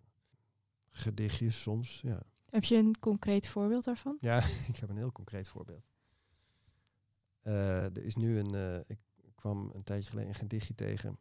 gedichtjes 0.91 1.61
soms, 1.61 2.01
ja. 2.01 2.21
Heb 2.49 2.63
je 2.63 2.75
een 2.75 2.99
concreet 2.99 3.47
voorbeeld 3.47 3.83
daarvan? 3.83 4.17
Ja, 4.19 4.37
ik 4.71 4.77
heb 4.77 4.89
een 4.89 4.97
heel 4.97 5.11
concreet 5.11 5.49
voorbeeld. 5.49 5.89
Eh, 7.41 7.83
er 7.83 8.03
is 8.03 8.15
nu 8.15 8.37
een, 8.37 8.55
eh, 8.55 8.79
ik 8.87 8.99
kwam 9.35 9.71
een 9.73 9.83
tijdje 9.83 10.09
geleden 10.09 10.29
een 10.29 10.35
gedichtje 10.35 10.75
tegen. 10.75 11.17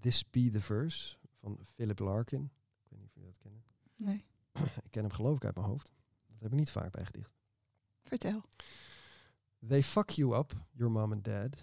This 0.00 0.30
Be 0.30 0.50
the 0.50 0.60
Verse 0.60 1.16
van 1.40 1.58
Philip 1.64 1.98
Larkin. 1.98 2.50
Ik 2.82 2.90
weet 2.90 2.98
niet 3.00 3.08
of 3.08 3.14
jullie 3.14 3.30
dat 3.30 3.38
kennen. 3.38 3.62
Nee, 3.96 4.24
ik 4.86 4.90
ken 4.90 5.02
hem 5.02 5.12
geloof 5.12 5.36
ik 5.36 5.44
uit 5.44 5.54
mijn 5.54 5.66
hoofd. 5.66 5.92
Dat 6.26 6.40
heb 6.42 6.52
ik 6.52 6.58
niet 6.58 6.70
vaak 6.70 6.90
bij 6.92 7.04
gedicht. 7.04 7.30
vertel. 8.04 8.42
They 9.62 9.82
fuck 9.82 10.18
you 10.18 10.32
up, 10.32 10.54
your 10.76 10.88
mom 10.88 11.12
and 11.12 11.22
dad. 11.22 11.58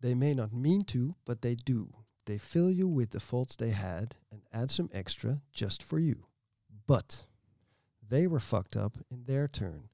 They 0.00 0.14
may 0.14 0.34
not 0.34 0.52
mean 0.52 0.84
to, 0.84 1.16
but 1.24 1.42
they 1.42 1.54
do. 1.54 1.92
They 2.26 2.38
fill 2.38 2.70
you 2.70 2.86
with 2.86 3.10
the 3.10 3.20
faults 3.20 3.56
they 3.56 3.70
had 3.70 4.16
and 4.30 4.42
add 4.52 4.70
some 4.70 4.90
extra 4.92 5.42
just 5.52 5.82
for 5.82 5.98
you. 5.98 6.26
But 6.86 7.24
they 8.06 8.26
were 8.26 8.40
fucked 8.40 8.76
up 8.76 8.98
in 9.10 9.24
their 9.24 9.48
turn 9.48 9.88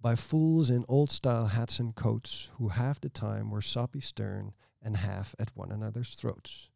by 0.00 0.14
fools 0.14 0.70
in 0.70 0.84
old 0.88 1.10
style 1.10 1.46
hats 1.46 1.78
and 1.78 1.94
coats 1.94 2.50
who 2.56 2.68
half 2.68 3.00
the 3.00 3.08
time 3.08 3.50
were 3.50 3.60
soppy 3.60 4.00
stern 4.00 4.52
and 4.82 4.96
half 4.96 5.34
at 5.38 5.54
one 5.54 5.70
another's 5.70 6.14
throats. 6.14 6.70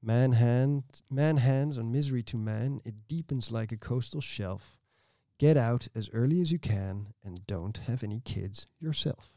Man, 0.00 0.32
hand, 0.32 0.84
man 1.10 1.36
hands 1.38 1.78
on 1.78 1.92
misery 1.92 2.22
to 2.24 2.36
man, 2.36 2.80
it 2.84 3.08
deepens 3.08 3.50
like 3.50 3.72
a 3.72 3.76
coastal 3.76 4.20
shelf. 4.20 4.78
Get 5.38 5.56
out 5.56 5.88
as 5.94 6.08
early 6.12 6.40
as 6.40 6.52
you 6.52 6.58
can 6.58 7.14
and 7.24 7.46
don't 7.46 7.78
have 7.78 8.04
any 8.04 8.20
kids 8.20 8.66
yourself. 8.80 9.30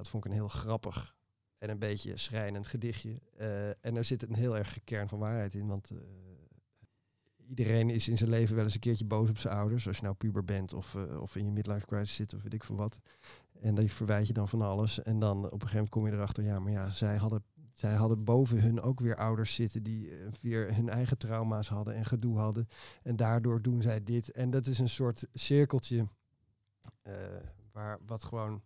Dat 0.00 0.08
vond 0.08 0.24
ik 0.24 0.30
een 0.30 0.36
heel 0.36 0.48
grappig 0.48 1.14
en 1.58 1.70
een 1.70 1.78
beetje 1.78 2.16
schrijnend 2.16 2.66
gedichtje. 2.66 3.20
Eh, 3.36 3.68
en 3.68 3.96
er 3.96 4.04
zit 4.04 4.22
een 4.22 4.34
heel 4.34 4.56
erg 4.56 4.78
kern 4.84 5.08
van 5.08 5.18
waarheid 5.18 5.54
in, 5.54 5.66
want 5.66 5.90
eh, 5.90 5.98
iedereen 7.48 7.90
is 7.90 8.08
in 8.08 8.16
zijn 8.16 8.30
leven 8.30 8.54
wel 8.54 8.64
eens 8.64 8.74
een 8.74 8.80
keertje 8.80 9.04
boos 9.04 9.30
op 9.30 9.38
zijn 9.38 9.54
ouders. 9.54 9.86
Als 9.86 9.96
je 9.96 10.02
nou 10.02 10.14
puber 10.14 10.44
bent 10.44 10.72
of, 10.72 10.94
eh, 10.94 11.20
of 11.20 11.36
in 11.36 11.44
je 11.44 11.50
midlife 11.50 11.86
crisis 11.86 12.14
zit 12.14 12.34
of 12.34 12.42
weet 12.42 12.54
ik 12.54 12.64
veel 12.64 12.76
wat. 12.76 12.98
En 13.60 13.74
die 13.74 13.92
verwijt 13.92 14.26
je 14.26 14.32
dan 14.32 14.48
van 14.48 14.62
alles. 14.62 15.02
En 15.02 15.18
dan 15.18 15.36
op 15.36 15.44
een 15.44 15.50
gegeven 15.50 15.70
moment 15.74 15.90
kom 15.90 16.06
je 16.06 16.12
erachter, 16.12 16.44
ja, 16.44 16.58
maar 16.58 16.72
ja, 16.72 16.90
zij 16.90 17.16
hadden, 17.16 17.44
zij 17.72 17.94
hadden 17.94 18.24
boven 18.24 18.62
hun 18.62 18.80
ook 18.80 19.00
weer 19.00 19.16
ouders 19.16 19.54
zitten 19.54 19.82
die 19.82 20.12
weer 20.40 20.74
hun 20.74 20.88
eigen 20.88 21.18
trauma's 21.18 21.68
hadden 21.68 21.94
en 21.94 22.04
gedoe 22.04 22.38
hadden. 22.38 22.68
En 23.02 23.16
daardoor 23.16 23.62
doen 23.62 23.82
zij 23.82 24.04
dit. 24.04 24.30
En 24.30 24.50
dat 24.50 24.66
is 24.66 24.78
een 24.78 24.88
soort 24.88 25.26
cirkeltje 25.32 26.08
waar 27.72 27.98
wat 28.06 28.22
gewoon 28.22 28.62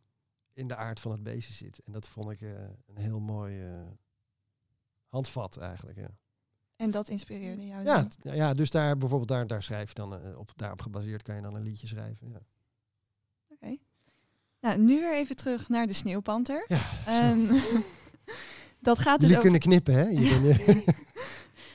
in 0.55 0.69
de 0.69 0.77
aard 0.77 1.01
van 1.01 1.13
het 1.13 1.23
beestje 1.23 1.55
zit. 1.55 1.81
En 1.85 1.93
dat 1.93 2.09
vond 2.09 2.31
ik 2.31 2.41
eh, 2.41 2.51
een 2.87 2.97
heel 2.97 3.21
mooi 3.21 3.63
eh, 3.63 3.83
handvat 5.07 5.57
eigenlijk. 5.57 5.99
Ja. 5.99 6.11
En 6.77 6.91
dat 6.91 7.09
inspireerde 7.09 7.67
jou. 7.67 7.85
Ja, 7.85 8.07
dan? 8.21 8.37
ja, 8.37 8.55
dus 8.55 8.71
daar 8.71 8.97
bijvoorbeeld 8.97 9.31
daar, 9.31 9.47
daar 9.47 9.63
schrijf 9.63 9.89
je 9.89 9.95
dan 9.95 10.15
eh, 10.15 10.39
op 10.39 10.53
daarop 10.57 10.83
gebaseerd 10.83 11.23
kan 11.23 11.35
je 11.35 11.43
dan 11.43 11.55
een 11.55 11.63
liedje 11.63 11.87
schrijven. 11.87 12.29
Ja. 12.29 12.41
Oké. 13.49 13.77
Nou, 14.61 14.79
nu 14.79 15.01
weer 15.01 15.15
even 15.15 15.37
terug 15.37 15.69
naar 15.69 15.87
de 15.87 15.93
sneeuwpanter. 15.93 16.65
Ja, 16.69 16.81
Ehm, 17.07 17.41
dat 18.81 18.99
gaat 18.99 19.21
dus 19.21 19.31
Jullie 19.31 19.47
over, 19.47 19.51
kunnen 19.51 19.61
knippen, 19.61 19.95
hè? 19.95 20.83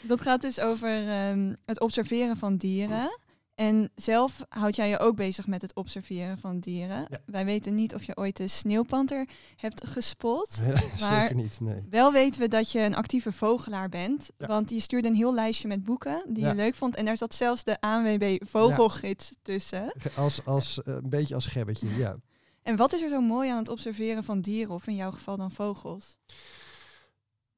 Dat 0.07 0.21
gaat 0.21 0.41
dus 0.41 0.59
over 0.59 1.07
ehm, 1.07 1.55
het 1.65 1.79
observeren 1.79 2.37
van 2.37 2.57
dieren. 2.57 3.19
En 3.59 3.91
zelf 3.95 4.45
houd 4.49 4.75
jij 4.75 4.89
je 4.89 4.99
ook 4.99 5.15
bezig 5.15 5.47
met 5.47 5.61
het 5.61 5.75
observeren 5.75 6.37
van 6.37 6.59
dieren. 6.59 7.07
Ja. 7.09 7.19
Wij 7.25 7.45
weten 7.45 7.73
niet 7.73 7.95
of 7.95 8.03
je 8.03 8.17
ooit 8.17 8.37
de 8.37 8.47
sneeuwpanter 8.47 9.27
hebt 9.55 9.87
gespot. 9.87 10.61
Maar- 10.99 11.19
Zeker 11.21 11.35
niet, 11.35 11.59
nee. 11.59 11.85
Wel 11.89 12.11
weten 12.11 12.41
we 12.41 12.47
dat 12.47 12.71
je 12.71 12.79
een 12.79 12.95
actieve 12.95 13.31
vogelaar 13.31 13.89
bent. 13.89 14.29
Ja. 14.37 14.47
Want 14.47 14.69
je 14.69 14.79
stuurde 14.79 15.07
een 15.07 15.13
heel 15.15 15.33
lijstje 15.33 15.67
met 15.67 15.83
boeken 15.83 16.25
die 16.29 16.45
je 16.45 16.55
leuk 16.55 16.75
vond. 16.75 16.95
En 16.95 17.05
daar 17.05 17.17
zat 17.17 17.35
zelfs 17.35 17.63
de 17.63 17.81
ANWB 17.81 18.37
vogelgids 18.45 19.31
tussen. 19.41 19.93
Als, 20.15 20.45
als, 20.45 20.83
eh, 20.83 20.93
een 20.93 21.09
beetje 21.09 21.35
als 21.35 21.45
gebbetje, 21.45 21.95
ja. 21.95 22.17
En 22.63 22.75
wat 22.75 22.93
is 22.93 23.01
er 23.01 23.09
zo 23.09 23.21
mooi 23.21 23.49
aan 23.49 23.57
het 23.57 23.69
observeren 23.69 24.23
van 24.23 24.41
dieren, 24.41 24.73
of 24.73 24.87
in 24.87 24.95
jouw 24.95 25.11
geval 25.11 25.37
dan 25.37 25.51
vogels? 25.51 26.17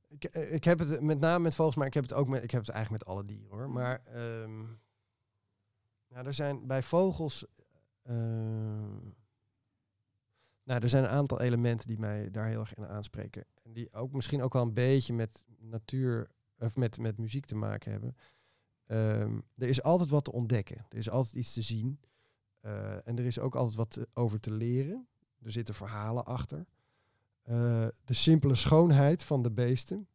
Ik, 0.10 0.24
eh, 0.24 0.54
ik 0.54 0.64
heb 0.64 0.80
het 0.80 1.02
met 1.02 1.20
name 1.20 1.40
met 1.44 1.56
vogels, 1.56 1.76
maar 1.76 1.88
ik 1.88 1.94
heb 1.94 2.04
het 2.04 2.14
ook 2.14 2.28
met, 2.28 2.44
ik 2.44 2.52
heb 2.52 2.62
het 2.62 2.70
eigenlijk 2.70 3.06
met 3.06 3.14
alle 3.16 3.26
dieren 3.26 3.50
hoor. 3.50 3.70
Maar 3.70 4.02
ehm, 4.14 4.64
nou, 6.12 6.26
er 6.26 6.34
zijn 6.34 6.68
bij 6.68 6.84
vogels. 6.84 7.46
ehm, 8.04 9.00
nou, 10.64 10.82
er 10.82 10.90
zijn 10.90 11.04
een 11.04 11.10
aantal 11.10 11.42
elementen 11.42 11.88
die 11.88 12.00
mij 12.00 12.32
daar 12.32 12.48
heel 12.48 12.60
erg 12.60 12.74
in 12.76 12.88
aanspreken. 12.88 13.46
En 13.64 13.74
die 13.74 13.94
ook 13.94 14.12
misschien 14.14 14.42
ook 14.42 14.54
wel 14.54 14.62
een 14.62 14.74
beetje 14.74 15.14
met 15.14 15.44
natuur 15.60 16.30
of 16.60 16.76
met, 16.76 16.98
met 16.98 17.18
muziek 17.18 17.46
te 17.46 17.56
maken 17.56 17.92
hebben. 17.92 18.16
Ehm, 18.86 19.40
er 19.58 19.68
is 19.68 19.84
altijd 19.84 20.10
wat 20.10 20.24
te 20.24 20.32
ontdekken. 20.32 20.86
Er 20.90 20.98
is 20.98 21.10
altijd 21.10 21.36
iets 21.36 21.54
te 21.54 21.62
zien. 21.62 22.00
Eh, 22.60 23.08
en 23.08 23.18
er 23.18 23.26
is 23.26 23.40
ook 23.40 23.56
altijd 23.56 23.76
wat 23.76 24.08
over 24.14 24.40
te 24.40 24.52
leren. 24.52 25.08
Er 25.42 25.52
zitten 25.52 25.74
verhalen 25.74 26.26
achter. 26.26 26.66
Eh, 27.42 27.88
de 28.04 28.14
simpele 28.14 28.56
schoonheid 28.56 29.24
van 29.24 29.42
de 29.42 29.52
beesten. 29.52 30.08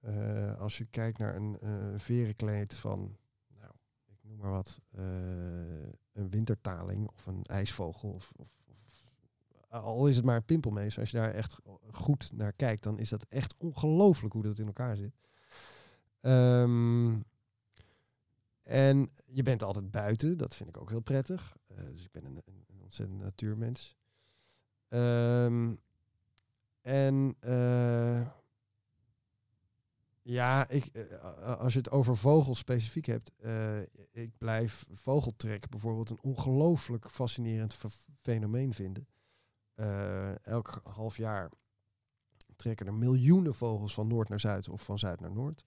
Eh, 0.00 0.58
als 0.58 0.78
je 0.78 0.84
kijkt 0.84 1.18
naar 1.18 1.36
een 1.36 1.58
eh 1.60 1.94
verenkleed 1.96 2.74
van, 2.74 3.16
maar 4.42 4.50
wat, 4.50 4.80
eh, 4.90 5.04
een 6.12 6.30
wintertaling 6.30 7.08
of 7.08 7.26
een 7.26 7.42
ijsvogel. 7.42 8.10
Of, 8.10 8.32
of, 8.36 8.48
of, 8.66 9.04
al 9.68 10.06
is 10.06 10.16
het 10.16 10.24
maar 10.24 10.36
een 10.36 10.44
pimpelmees. 10.44 10.98
Als 10.98 11.10
je 11.10 11.16
daar 11.16 11.34
echt 11.34 11.56
goed 11.90 12.32
naar 12.32 12.52
kijkt, 12.52 12.82
dan 12.82 12.98
is 12.98 13.08
dat 13.08 13.26
echt 13.28 13.54
ongelooflijk 13.58 14.34
hoe 14.34 14.42
dat 14.42 14.58
in 14.58 14.66
elkaar 14.66 14.96
zit. 14.96 15.14
Ehm, 16.20 17.20
en 18.62 19.12
je 19.26 19.42
bent 19.42 19.62
altijd 19.62 19.90
buiten, 19.90 20.38
dat 20.38 20.54
vind 20.54 20.68
ik 20.68 20.76
ook 20.76 20.90
heel 20.90 21.00
prettig. 21.00 21.56
Eh, 21.66 21.76
dus 21.76 22.04
ik 22.04 22.10
ben 22.10 22.24
een, 22.24 22.42
een, 22.44 22.80
ontzettend 22.82 23.18
natuurmens. 23.20 23.96
Ehm, 24.88 25.74
en 26.80 27.36
eh, 27.40 28.28
Ja, 30.22 30.68
ik, 30.68 30.86
eh, 30.86 31.58
als 31.58 31.72
je 31.72 31.78
het 31.78 31.90
over 31.90 32.16
vogels 32.16 32.58
specifiek 32.58 33.06
hebt, 33.06 33.32
eh, 33.36 33.80
ik 34.12 34.38
blijf 34.38 34.84
vogeltrek 34.92 35.68
bijvoorbeeld 35.68 36.10
een 36.10 36.22
ongelooflijk 36.22 37.10
fascinerend 37.10 37.74
fe- 37.74 37.88
fenomeen 38.20 38.74
vinden. 38.74 39.06
Eh, 39.74 40.46
elk 40.46 40.80
half 40.82 41.16
jaar 41.16 41.50
trekken 42.56 42.86
er 42.86 42.94
miljoenen 42.94 43.54
vogels 43.54 43.94
van 43.94 44.06
noord 44.06 44.28
naar 44.28 44.40
zuid 44.40 44.68
of 44.68 44.82
van 44.84 44.98
zuid 44.98 45.20
naar 45.20 45.32
noord. 45.32 45.64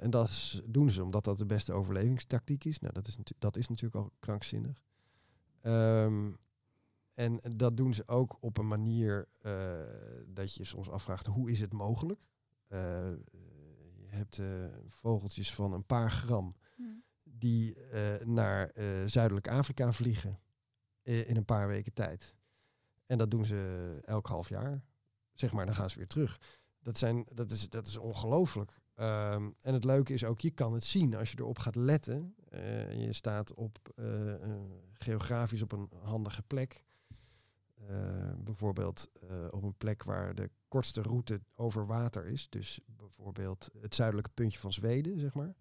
En 0.00 0.10
dat 0.10 0.62
doen 0.66 0.90
ze 0.90 1.02
omdat 1.02 1.24
dat 1.24 1.38
de 1.38 1.46
beste 1.46 1.72
overlevingstactiek 1.72 2.64
is. 2.64 2.78
Nou, 2.78 2.92
dat 2.92 3.06
is, 3.06 3.18
dat 3.38 3.56
is 3.56 3.68
natuurlijk 3.68 4.04
al 4.04 4.12
krankzinnig. 4.18 4.82
Ehm, 5.60 6.32
en 7.14 7.40
dat 7.56 7.76
doen 7.76 7.94
ze 7.94 8.08
ook 8.08 8.36
op 8.40 8.58
een 8.58 8.68
manier 8.68 9.28
dat 10.26 10.54
je 10.54 10.64
soms 10.64 10.90
afvraagt, 10.90 11.26
hoe 11.26 11.50
is 11.50 11.60
het 11.60 11.72
mogelijk? 11.72 12.28
Eh, 12.70 13.10
je 13.96 14.06
hebt 14.16 14.38
eh, 14.38 14.46
vogeltjes 14.86 15.54
van 15.54 15.72
een 15.72 15.86
paar 15.86 16.10
gram 16.10 16.56
Hm. 16.76 16.82
die 17.22 17.74
eh, 17.74 18.26
naar 18.26 18.70
eh, 18.70 18.86
Zuidelijk 19.06 19.48
Afrika 19.48 19.92
vliegen 19.92 20.40
eh, 21.02 21.28
in 21.28 21.36
een 21.36 21.44
paar 21.44 21.68
weken 21.68 21.92
tijd. 21.92 22.36
En 23.06 23.18
dat 23.18 23.30
doen 23.30 23.44
ze 23.44 23.98
elk 24.04 24.26
half 24.26 24.48
jaar. 24.48 24.84
Zeg 25.32 25.52
maar, 25.52 25.66
dan 25.66 25.74
gaan 25.74 25.90
ze 25.90 25.98
weer 25.98 26.06
terug. 26.06 26.40
Dat, 26.82 26.98
zijn, 26.98 27.26
dat, 27.34 27.50
is, 27.50 27.68
dat 27.68 27.86
is 27.86 27.96
ongelooflijk. 27.96 28.80
Ehm, 28.94 29.50
en 29.60 29.74
het 29.74 29.84
leuke 29.84 30.12
is 30.12 30.24
ook, 30.24 30.40
je 30.40 30.50
kan 30.50 30.72
het 30.72 30.84
zien 30.84 31.14
als 31.14 31.30
je 31.30 31.38
erop 31.38 31.58
gaat 31.58 31.76
letten. 31.76 32.34
eh, 32.48 32.88
en 32.88 32.98
je 33.00 33.12
staat 33.12 33.54
op, 33.54 33.92
eh, 33.96 34.34
eh, 34.34 34.60
geografisch 34.92 35.62
op 35.62 35.72
een 35.72 35.88
handige 36.02 36.42
plek. 36.42 36.84
Eh, 37.88 38.32
bijvoorbeeld 38.38 39.08
eh, 39.28 39.46
op 39.50 39.62
een 39.62 39.76
plek 39.76 40.02
waar 40.02 40.34
de 40.34 40.50
kortste 40.68 41.02
route 41.02 41.40
over 41.54 41.86
water 41.86 42.26
is. 42.26 42.46
Dus 42.48 42.80
bijvoorbeeld 42.86 43.70
het 43.80 43.94
zuidelijke 43.94 44.30
puntje 44.34 44.58
van 44.58 44.72
Zweden, 44.72 45.18
zeg 45.18 45.34
maar. 45.34 45.54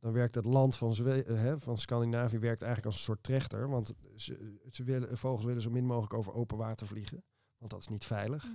Dan 0.00 0.12
werkt 0.12 0.34
het 0.34 0.44
land 0.44 0.76
van, 0.76 0.94
Zwe 0.94 1.24
eh, 1.24 1.36
hè, 1.36 1.60
van 1.60 1.78
Scandinavië 1.78 2.38
werkt 2.38 2.62
eigenlijk 2.62 2.86
als 2.86 2.94
een 2.94 3.04
soort 3.04 3.22
trechter. 3.22 3.68
Want 3.68 3.94
ze, 4.16 4.58
ze 4.70 4.84
willen, 4.84 5.18
vogels 5.18 5.44
willen 5.44 5.62
zo 5.62 5.70
min 5.70 5.86
mogelijk 5.86 6.14
over 6.14 6.32
open 6.32 6.56
water 6.56 6.86
vliegen. 6.86 7.22
Want 7.58 7.70
dat 7.70 7.80
is 7.80 7.88
niet 7.88 8.04
veilig. 8.04 8.42
Hm. 8.42 8.50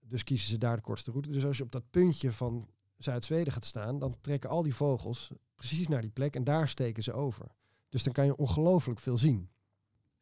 Dus 0.00 0.24
kiezen 0.24 0.48
ze 0.48 0.58
daar 0.58 0.76
de 0.76 0.82
kortste 0.82 1.10
route. 1.10 1.30
Dus 1.30 1.44
als 1.44 1.56
je 1.56 1.62
op 1.62 1.72
dat 1.72 1.90
puntje 1.90 2.32
van 2.32 2.68
Zuid-Zweden 2.98 3.52
gaat 3.52 3.64
staan, 3.64 3.98
dan 3.98 4.20
trekken 4.20 4.50
al 4.50 4.62
die 4.62 4.74
vogels 4.74 5.30
precies 5.54 5.88
naar 5.88 6.00
die 6.00 6.10
plek 6.10 6.36
en 6.36 6.44
daar 6.44 6.68
steken 6.68 7.02
ze 7.02 7.12
over. 7.12 7.46
Dus 7.88 8.02
dan 8.02 8.12
kan 8.12 8.24
je 8.24 8.36
ongelooflijk 8.36 9.00
veel 9.00 9.18
zien. 9.18 9.50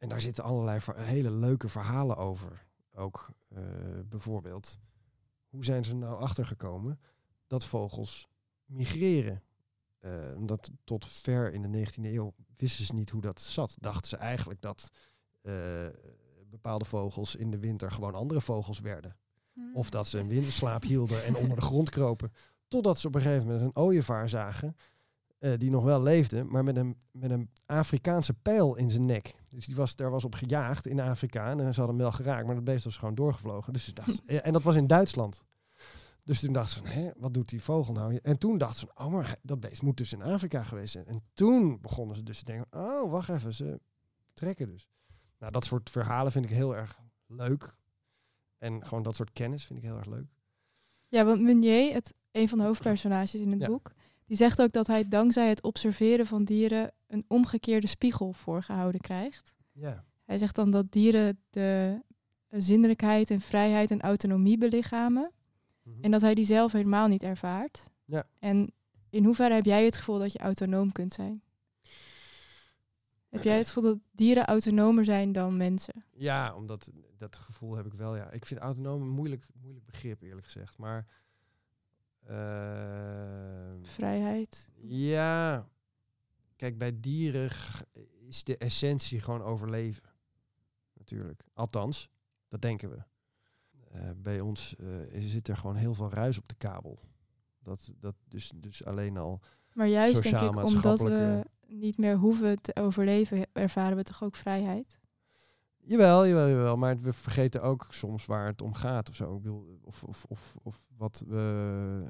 En 0.00 0.09
daar 0.09 0.21
zitten 0.21 0.45
allerlei 0.45 0.80
hele 0.95 1.30
leuke 1.30 1.69
verhalen 1.69 2.16
over. 2.16 2.66
Ook 2.95 3.30
eh, 3.49 3.62
bijvoorbeeld, 4.09 4.78
hoe 5.49 5.64
zijn 5.64 5.85
ze 5.85 5.95
nou 5.95 6.21
achtergekomen 6.21 7.00
dat 7.47 7.64
vogels 7.64 8.28
migreren? 8.64 9.42
Eh, 9.99 10.12
omdat 10.37 10.71
tot 10.85 11.07
ver 11.07 11.52
in 11.52 11.62
de 11.62 11.87
19e 11.87 12.02
eeuw 12.02 12.35
wisten 12.57 12.85
ze 12.85 12.95
niet 12.95 13.11
hoe 13.11 13.21
dat 13.21 13.40
zat. 13.40 13.76
Dachten 13.78 14.09
ze 14.09 14.16
eigenlijk 14.16 14.61
dat 14.61 14.90
eh, 15.40 15.87
bepaalde 16.50 16.85
vogels 16.85 17.37
in 17.37 17.50
de 17.50 17.59
winter 17.59 17.90
gewoon 17.90 18.14
andere 18.14 18.40
vogels 18.40 18.80
werden. 18.80 19.16
Hm. 19.52 19.61
Of 19.75 19.90
dat 19.90 20.07
ze 20.07 20.19
een 20.19 20.28
winterslaap 20.28 20.83
hielden 20.83 21.25
en 21.25 21.37
onder 21.37 21.57
de 21.57 21.62
grond 21.62 21.90
kropen. 21.90 22.33
Totdat 22.69 22.99
ze 22.99 23.07
op 23.07 23.14
een 23.14 23.21
gegeven 23.21 23.47
moment 23.47 23.62
een 23.62 23.83
ooievaar 23.83 24.28
zagen. 24.28 24.76
die 25.59 25.71
nog 25.71 25.85
wel 25.85 26.02
leefde, 26.02 26.45
maar 26.45 26.64
met 26.64 26.76
een, 26.76 26.97
met 27.11 27.30
een 27.30 27.50
Afrikaanse 27.66 28.35
pijl 28.35 28.76
in 28.76 28.90
zijn 28.90 29.04
nek. 29.04 29.40
Dus 29.50 29.66
die 29.66 29.75
was, 29.76 29.97
daar 29.97 30.11
was 30.11 30.25
op 30.25 30.35
gejaagd 30.35 30.87
in 30.87 31.00
Afrika. 31.00 31.50
En 31.50 31.59
ze 31.59 31.64
hadden 31.64 31.87
hem 31.87 31.97
wel 31.97 32.12
geraakt, 32.12 32.47
maar 32.47 32.54
dat 32.54 32.64
beest 32.64 32.85
was 32.85 32.97
gewoon 32.97 33.14
doorgevlogen. 33.14 33.73
Dus 33.73 33.85
ze 33.85 33.92
dachten, 33.92 34.25
en 34.45 34.52
dat 34.52 34.62
was 34.62 34.76
in 34.76 34.87
Duitsland. 34.87 35.45
Dus 36.25 36.40
toen 36.40 36.52
dachten 36.52 36.73
ze 36.73 36.92
van, 36.92 37.02
Hé, 37.02 37.11
wat 37.16 37.35
doet 37.35 37.49
die 37.49 37.62
vogel 37.62 37.92
nou? 37.95 38.19
En 38.23 38.38
toen 38.38 38.59
dachten 38.59 38.78
ze 38.78 38.87
van, 38.95 39.07
oh, 39.07 39.12
maar 39.12 39.37
dat 39.42 39.61
beest 39.61 39.83
moet 39.83 39.97
dus 39.97 40.12
in 40.12 40.23
Afrika 40.23 40.62
geweest 40.62 40.92
zijn. 40.92 41.07
En 41.07 41.23
toen 41.34 41.80
begonnen 41.80 42.17
ze 42.17 42.23
dus 42.23 42.39
te 42.39 42.45
denken, 42.45 42.67
oh, 42.80 43.10
wacht 43.10 43.28
even, 43.28 43.54
ze 43.54 43.80
trekken 44.34 44.69
dus. 44.69 44.89
Nou, 45.39 45.52
dat 45.52 45.65
soort 45.65 45.91
verhalen 45.91 46.32
vind 46.32 46.45
ik 46.45 46.50
heel 46.50 46.76
erg 46.76 46.99
leuk. 47.26 47.76
En 48.58 48.86
gewoon 48.86 49.02
dat 49.02 49.17
soort 49.17 49.32
kennis 49.32 49.65
vind 49.65 49.78
ik 49.78 49.84
heel 49.84 49.97
erg 49.97 50.06
leuk. 50.06 50.26
Ja, 51.08 51.25
want 51.25 51.41
Meunier, 51.41 51.93
het, 51.93 52.15
een 52.30 52.49
van 52.49 52.58
de 52.58 52.65
hoofdpersonages 52.65 53.34
in 53.34 53.50
het 53.50 53.60
Ja. 53.60 53.67
boek, 53.67 53.93
die 54.30 54.38
zegt 54.38 54.62
ook 54.62 54.73
dat 54.73 54.86
hij 54.86 55.08
dankzij 55.08 55.49
het 55.49 55.62
observeren 55.62 56.26
van 56.26 56.45
dieren 56.45 56.93
een 57.06 57.25
omgekeerde 57.28 57.86
spiegel 57.86 58.32
voorgehouden 58.32 59.00
krijgt. 59.00 59.54
Ja. 59.73 60.04
Hij 60.25 60.38
zegt 60.38 60.56
dan 60.56 60.71
dat 60.71 60.93
dieren 60.93 61.40
de 61.50 62.00
zinnelijkheid 62.49 63.30
en 63.30 63.40
vrijheid 63.40 63.90
en 63.90 64.00
autonomie 64.00 64.58
belichamen 64.58 65.32
en 66.00 66.10
dat 66.10 66.21
hij 66.21 66.34
die 66.34 66.45
zelf 66.45 66.73
helemaal 66.73 67.08
niet 67.08 67.23
ervaart. 67.23 67.86
Ja. 68.04 68.26
En 68.38 68.73
in 69.08 69.25
hoeverre 69.25 69.54
heb 69.54 69.64
jij 69.64 69.84
het 69.84 69.97
gevoel 69.97 70.19
dat 70.19 70.32
je 70.32 70.38
autonoom 70.38 70.93
kunt 70.93 71.12
zijn? 71.12 71.43
Heb 73.28 73.43
jij 73.43 73.58
het 73.58 73.66
gevoel 73.66 73.82
dat 73.82 73.99
dieren 74.10 74.47
autonomer 74.47 75.04
zijn 75.04 75.32
dan 75.32 75.56
mensen? 75.56 76.04
Ja, 76.12 76.54
omdat 76.54 76.90
dat 77.19 77.36
gevoel 77.36 77.76
heb 77.76 77.86
ik 77.86 77.93
wel. 77.93 78.16
Ja. 78.16 78.30
Ik 78.30 78.47
vind 78.47 78.60
autonoom 78.60 79.02
een 79.02 79.08
moeilijk, 79.08 79.49
moeilijk 79.60 79.86
begrip, 79.86 80.23
eerlijk 80.23 80.45
gezegd. 80.45 80.78
Maar 80.78 81.06
Vrijheid. 83.82 84.71
ja, 84.82 85.69
kijk, 86.56 86.78
bij 86.78 87.00
dieren 87.00 87.50
is 88.28 88.45
de 88.45 88.56
essentie 88.56 89.21
gewoon 89.21 89.43
overleven. 89.43 90.02
Natuurlijk. 90.95 91.43
Althans, 91.54 92.10
dat 92.49 92.62
denken 92.62 92.90
we. 92.90 93.02
Eh, 93.93 94.10
bij 94.16 94.40
ons 94.40 94.76
eh, 94.76 95.21
zit 95.21 95.49
er 95.49 95.56
gewoon 95.56 95.76
heel 95.76 95.95
veel 95.95 96.10
ruis 96.10 96.38
op 96.38 96.49
de 96.49 96.54
kabel. 96.54 96.99
Dat, 97.62 97.93
dat 98.00 98.14
dus, 98.28 98.52
dus 98.56 98.84
alleen 98.84 99.16
al. 99.16 99.40
Maar 99.73 99.86
juist 99.86 100.23
denk 100.23 100.40
ik, 100.40 100.64
omdat 100.64 101.00
we 101.00 101.45
niet 101.66 101.99
meer 101.99 102.16
hoeven 102.16 102.60
te 102.60 102.76
overleven, 102.76 103.47
ervaren 103.52 103.97
we 103.97 104.02
toch 104.02 104.23
ook 104.23 104.36
vrijheid? 104.36 104.99
Jawel, 105.76 106.26
jawel, 106.26 106.49
jawel. 106.49 106.76
Maar 106.76 107.00
we 107.00 107.12
vergeten 107.12 107.62
ook 107.62 107.86
soms 107.90 108.26
waar 108.26 108.47
het 108.47 108.62
om 108.62 108.75
gaat 108.75 109.08
of 109.08 109.14
zo. 109.14 109.36
Ik 109.36 109.43
bedoel, 109.43 109.78
of, 109.82 110.02
of, 110.02 110.25
of, 110.28 110.56
of 110.62 110.80
wat 110.97 111.25
we. 111.26 112.08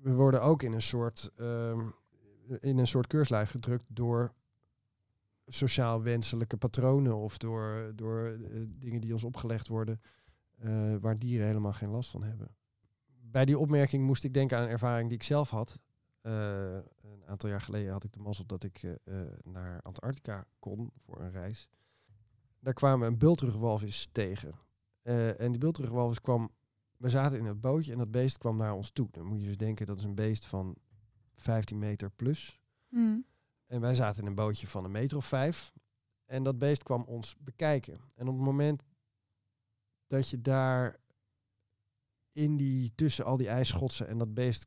We 0.00 0.12
worden 0.12 0.42
ook 0.42 0.62
in 0.62 0.72
een 0.72 0.82
soort. 0.82 1.30
ehm, 1.36 1.88
in 2.60 2.78
een 2.78 2.86
soort 2.86 3.06
keurslijf 3.06 3.50
gedrukt 3.50 3.84
door 3.88 4.32
sociaal 5.46 6.02
wenselijke 6.02 6.56
patronen 6.56 7.16
of 7.16 7.38
door, 7.38 7.92
door 7.94 8.26
eh, 8.26 8.60
dingen 8.68 9.00
die 9.00 9.12
ons 9.12 9.24
opgelegd 9.24 9.68
worden, 9.68 10.00
eh, 10.58 10.96
waar 11.00 11.18
dieren 11.18 11.46
helemaal 11.46 11.72
geen 11.72 11.88
last 11.88 12.10
van 12.10 12.22
hebben. 12.22 12.56
Bij 13.06 13.44
die 13.44 13.58
opmerking 13.58 14.04
moest 14.04 14.24
ik 14.24 14.34
denken 14.34 14.56
aan 14.56 14.62
een 14.62 14.68
ervaring 14.68 15.08
die 15.08 15.18
ik 15.18 15.24
zelf 15.24 15.50
had. 15.50 15.78
Eh, 16.20 16.74
een 17.02 17.26
aantal 17.26 17.48
jaar 17.48 17.60
geleden 17.60 17.92
had 17.92 18.04
ik 18.04 18.12
de 18.12 18.18
mazzel 18.18 18.46
dat 18.46 18.62
ik 18.62 18.98
naar 19.42 19.82
Antarctica 19.82 20.46
kon 20.58 20.90
voor 21.04 21.20
een 21.20 21.30
reis 21.30 21.68
daar 22.66 22.74
kwamen 22.74 23.06
een 23.06 23.18
bultrugwalvis 23.18 24.08
tegen. 24.12 24.54
En 25.02 25.50
die 25.50 25.58
bultrugwalvis 25.58 26.20
kwam... 26.20 26.50
We 26.96 27.10
zaten 27.10 27.38
in 27.38 27.44
het 27.44 27.60
bootje 27.60 27.92
en 27.92 27.98
dat 27.98 28.10
beest 28.10 28.38
kwam 28.38 28.56
naar 28.56 28.74
ons 28.74 28.90
toe. 28.90 29.08
Dan 29.10 29.26
moet 29.26 29.40
je 29.40 29.46
dus 29.46 29.56
denken, 29.56 29.86
dat 29.86 29.98
is 29.98 30.04
een 30.04 30.14
beest 30.14 30.44
van 30.44 30.76
15 31.34 31.78
meter 31.78 32.10
plus. 32.10 32.60
Hm. 32.88 33.18
En 33.66 33.80
wij 33.80 33.94
zaten 33.94 34.22
in 34.22 34.28
een 34.28 34.34
bootje 34.34 34.66
van 34.66 34.84
een 34.84 34.90
meter 34.90 35.16
of 35.16 35.26
vijf. 35.26 35.72
En 36.24 36.42
dat 36.42 36.58
beest 36.58 36.82
kwam 36.82 37.02
ons 37.02 37.36
bekijken. 37.38 37.94
En 38.14 38.28
op 38.28 38.34
het 38.34 38.44
moment 38.44 38.82
dat 40.06 40.28
je 40.28 40.40
daar 40.40 40.96
in 42.32 42.56
die, 42.56 42.92
tussen 42.94 43.24
al 43.24 43.36
die 43.36 43.48
ijsschotsen 43.48 44.08
en 44.08 44.18
dat 44.18 44.34
beest 44.34 44.66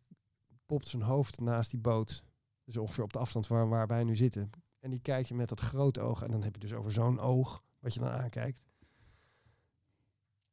popt 0.65 0.87
zijn 0.87 1.01
hoofd 1.01 1.39
naast 1.39 1.71
die 1.71 1.79
boot. 1.79 2.23
Dus 2.63 2.77
ongeveer 2.77 3.03
op 3.03 3.13
de 3.13 3.19
afstand 3.19 3.47
waar, 3.47 3.69
waar 3.69 3.87
wij 3.87 4.03
nu 4.03 4.15
zitten. 4.15 4.49
En 4.79 4.89
die 4.89 4.99
kijkt 4.99 5.27
je 5.27 5.35
met 5.35 5.49
dat 5.49 5.59
grote 5.59 6.01
oog. 6.01 6.23
En 6.23 6.31
dan 6.31 6.43
heb 6.43 6.53
je 6.53 6.59
dus 6.59 6.73
over 6.73 6.91
zo'n 6.91 7.19
oog 7.19 7.63
wat 7.79 7.93
je 7.93 7.99
dan 7.99 8.09
aankijkt. 8.09 8.61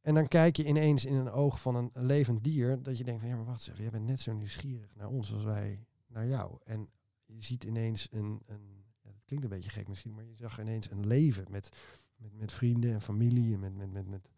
En 0.07 0.15
dan 0.15 0.29
kijk 0.29 0.57
je 0.57 0.65
ineens 0.65 1.05
in 1.05 1.15
een 1.15 1.31
oog 1.31 1.61
van 1.61 1.75
een, 1.75 1.91
levend 1.93 2.45
dier. 2.45 2.83
Dat 2.83 2.99
je 2.99 3.05
denkt 3.05 3.23
ja, 3.23 3.37
maar 3.37 3.45
wacht 3.45 3.69
even. 3.69 3.83
Jij 3.83 3.91
bent 3.91 4.07
net 4.07 4.21
zo 4.21 4.33
nieuwsgierig 4.33 4.95
naar 4.95 5.09
ons 5.09 5.33
als 5.33 5.45
wij 5.45 5.85
naar 6.07 6.27
jou. 6.27 6.59
En 6.65 6.89
je 7.25 7.43
ziet 7.43 7.65
ineens 7.65 8.09
een, 8.11 8.43
een 8.47 8.85
ja, 9.03 9.11
dat 9.11 9.25
klinkt 9.25 9.45
een 9.45 9.51
beetje 9.51 9.71
gek 9.71 9.89
misschien, 9.89 10.15
maar 10.15 10.25
je 10.25 10.37
zag 10.37 10.61
ineens 10.61 10.91
een 10.91 11.07
leven 11.07 11.47
met, 11.51 11.79
met, 12.17 12.35
met 12.35 12.53
vrienden 12.53 12.93
en 12.93 13.01
familie 13.01 13.55
en 13.55 13.61
met, 13.61 13.77
met, 13.77 13.93
met, 13.93 14.09
met, 14.09 14.29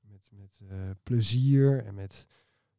met, 0.00 0.30
met 0.30 0.60
eh, 0.70 0.90
plezier 1.02 1.84
en 1.84 1.94
met 1.94 2.26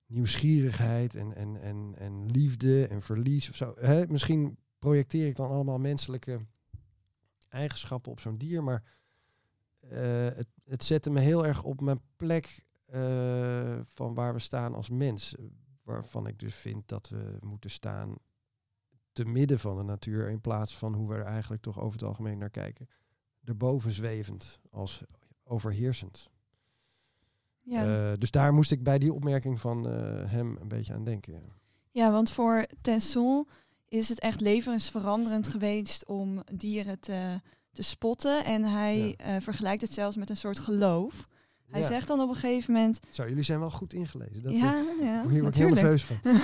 nieuwsgierigheid 0.06 1.16
en, 1.16 1.36
en, 1.36 1.62
en, 1.62 1.94
en 1.98 2.26
liefde 2.26 2.88
en 2.88 3.02
verlies 3.02 3.50
of 3.50 3.56
zo. 3.56 3.76
Misschien 4.10 4.58
projecteer 4.80 5.28
ik 5.28 5.36
dan 5.36 5.50
allemaal 5.50 5.80
menselijke 5.80 6.40
eigenschappen 7.50 8.12
op 8.12 8.20
zo'n 8.20 8.38
dier, 8.38 8.64
maar 8.64 8.84
het, 9.90 10.48
het 10.64 10.84
zette 10.84 11.10
me 11.10 11.20
heel 11.20 11.46
erg 11.46 11.64
op 11.64 11.82
mijn 11.82 12.02
plek 12.16 12.66
eh, 12.86 13.80
van 13.88 14.14
waar 14.14 14.34
we 14.34 14.40
staan 14.40 14.76
als 14.76 14.90
mens. 14.90 15.36
Waarvan 15.84 16.28
ik 16.28 16.40
dus 16.40 16.56
vind 16.56 16.88
dat 16.88 17.10
we 17.10 17.38
moeten 17.42 17.70
staan 17.70 18.16
te 19.12 19.26
midden 19.26 19.60
van 19.60 19.78
de 19.78 19.84
natuur 19.84 20.30
in 20.30 20.42
plaats 20.42 20.78
van 20.78 20.94
hoe 20.94 21.08
we 21.08 21.16
er 21.16 21.26
eigenlijk 21.26 21.62
toch 21.62 21.80
over 21.80 22.00
het 22.00 22.08
algemeen 22.08 22.38
naar 22.38 22.50
kijken. 22.50 22.90
Erboven 23.44 23.92
zwevend 23.92 24.60
als 24.70 25.04
overheersend. 25.44 26.30
Ja. 27.62 28.12
Eh, 28.12 28.18
dus 28.18 28.32
daar 28.32 28.54
moest 28.54 28.72
ik 28.72 28.84
bij 28.84 29.00
die 29.00 29.14
opmerking 29.14 29.60
van 29.60 29.88
eh, 29.88 30.32
hem 30.32 30.58
een 30.62 30.68
beetje 30.68 30.94
aan 30.94 31.04
denken. 31.04 31.34
ja. 31.34 31.40
ja, 31.92 32.12
want 32.12 32.32
voor 32.32 32.66
Tesson 32.82 33.48
is 33.88 34.10
het 34.10 34.20
echt 34.20 34.42
levensveranderend 34.42 35.48
geweest 35.48 36.06
om 36.06 36.44
dieren 36.54 37.00
te, 37.00 37.42
te 37.76 37.82
spotten. 37.84 38.46
En 38.46 38.64
hij 38.64 39.14
eh, 39.18 39.36
vergelijkt 39.40 39.82
het 39.82 39.94
zelfs 39.94 40.16
met 40.16 40.30
een 40.30 40.38
soort 40.38 40.60
geloof. 40.60 41.28
Hij 41.70 41.82
Ja. 41.82 41.88
zegt 41.88 42.08
dan 42.08 42.20
op 42.22 42.30
een 42.30 42.36
gegeven 42.36 42.74
moment... 42.74 43.00
Zo, 43.12 43.28
jullie 43.28 43.44
zijn 43.44 43.60
wel 43.60 43.72
goed 43.72 43.94
ingelezen. 43.94 44.44
Dat, 44.44 44.54
ja, 44.58 44.76
eh, 44.78 45.06
ja, 45.06 45.28
hier 45.28 45.42
word 45.42 45.56
ik 45.58 45.64
heel 45.64 45.74
nerveus 45.74 46.04
van. 46.04 46.18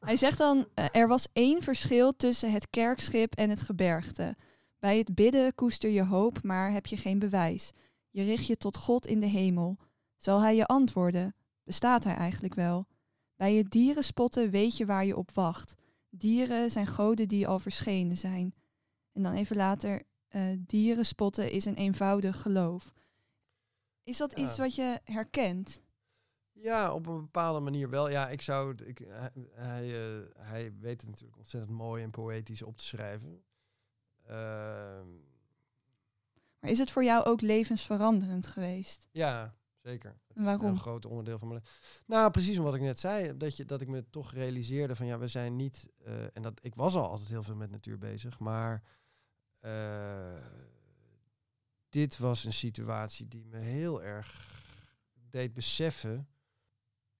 Hij 0.00 0.16
zegt 0.16 0.38
dan, 0.38 0.66
eh, 0.74 0.84
er 0.92 1.08
was 1.08 1.26
één 1.32 1.62
verschil 1.62 2.12
tussen 2.16 2.52
het 2.52 2.70
kerkschip 2.70 3.34
en 3.34 3.50
het 3.50 3.60
gebergte. 3.60 4.36
Bij 4.78 4.98
het 4.98 5.14
bidden 5.14 5.54
koester 5.54 5.90
je 5.90 6.04
hoop, 6.04 6.42
maar 6.42 6.72
heb 6.72 6.86
je 6.86 6.96
geen 6.96 7.18
bewijs. 7.18 7.72
Je 8.10 8.22
richt 8.22 8.46
je 8.46 8.56
tot 8.56 8.76
God 8.76 9.06
in 9.06 9.20
de 9.20 9.26
hemel. 9.26 9.76
Zal 10.16 10.40
hij 10.40 10.56
je 10.56 10.66
antwoorden? 10.66 11.34
Bestaat 11.64 12.04
hij 12.04 12.14
eigenlijk 12.14 12.54
wel? 12.54 12.86
Bij 13.36 13.54
het 13.54 13.70
dieren 13.70 14.04
spotten 14.04 14.50
weet 14.50 14.76
je 14.76 14.86
waar 14.86 15.04
je 15.04 15.16
op 15.16 15.30
wacht. 15.34 15.74
Dieren 16.10 16.70
zijn 16.70 16.86
goden 16.86 17.28
die 17.28 17.46
al 17.48 17.58
verschenen 17.58 18.16
zijn. 18.16 18.54
En 19.12 19.22
dan 19.22 19.32
even 19.34 19.56
later, 19.56 20.02
eh, 20.30 20.42
dieren 20.58 21.06
spotten 21.06 21.50
is 21.50 21.64
een 21.64 21.74
eenvoudig 21.74 22.40
geloof. 22.40 22.92
Is 24.02 24.16
dat 24.16 24.36
Ja. 24.38 24.42
iets 24.44 24.58
wat 24.58 24.74
je 24.74 25.00
herkent? 25.04 25.80
Ja, 26.52 26.94
op 26.94 27.06
een 27.06 27.20
bepaalde 27.20 27.60
manier 27.60 27.90
wel. 27.90 28.08
Ja, 28.10 28.28
ik 28.28 28.42
zou. 28.42 28.74
Ik, 28.84 28.98
hij, 29.08 29.30
hij, 29.52 29.84
eh, 30.18 30.26
hij 30.38 30.72
weet 30.80 31.00
het 31.00 31.10
natuurlijk 31.10 31.38
ontzettend 31.38 31.72
mooi 31.72 32.02
en 32.02 32.10
poëtisch 32.10 32.62
op 32.62 32.76
te 32.76 32.84
schrijven. 32.84 33.42
Ehm, 34.26 35.06
Maar 36.60 36.70
is 36.70 36.78
het 36.78 36.90
voor 36.90 37.04
jou 37.04 37.24
ook 37.24 37.40
levensveranderend 37.40 38.46
geweest? 38.46 39.08
ja, 39.10 39.54
zeker. 39.82 40.18
En 40.34 40.44
waarom? 40.44 40.66
Een 40.70 40.78
groot 40.78 41.06
onderdeel 41.06 41.38
van 41.38 41.48
mijn 41.48 41.60
leven. 41.60 41.76
Nou, 42.06 42.30
precies 42.30 42.58
om 42.58 42.64
wat 42.64 42.74
ik 42.74 42.80
net 42.80 42.98
zei. 42.98 43.36
Dat, 43.36 43.56
je, 43.56 43.64
dat 43.64 43.80
ik 43.80 43.88
me 43.88 44.10
toch 44.10 44.32
realiseerde 44.32 44.96
van 44.96 45.06
ja, 45.06 45.18
we 45.18 45.28
zijn 45.28 45.56
niet. 45.56 45.88
eh, 46.04 46.24
en 46.36 46.42
dat 46.42 46.64
ik 46.64 46.74
was 46.74 46.94
al 46.94 47.08
altijd 47.08 47.28
heel 47.28 47.42
veel 47.42 47.56
met 47.56 47.70
natuur 47.70 47.98
bezig. 47.98 48.38
Maar 48.38 48.82
dit 51.88 52.18
was 52.18 52.44
een 52.44 52.52
situatie 52.52 53.28
die 53.28 53.44
me 53.44 53.58
heel 53.58 54.02
erg 54.02 54.58
deed 55.30 55.54
beseffen. 55.54 56.28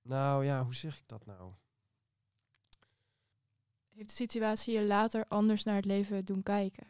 Nou 0.02 0.44
ja, 0.44 0.64
hoe 0.64 0.74
zeg 0.74 0.98
ik 0.98 1.08
dat 1.08 1.26
nou? 1.26 1.52
Heeft 3.88 4.08
de 4.08 4.14
situatie 4.14 4.74
je 4.74 4.84
later 4.86 5.24
anders 5.28 5.64
naar 5.64 5.76
het 5.76 5.84
leven 5.84 6.24
doen 6.24 6.42
kijken? 6.42 6.86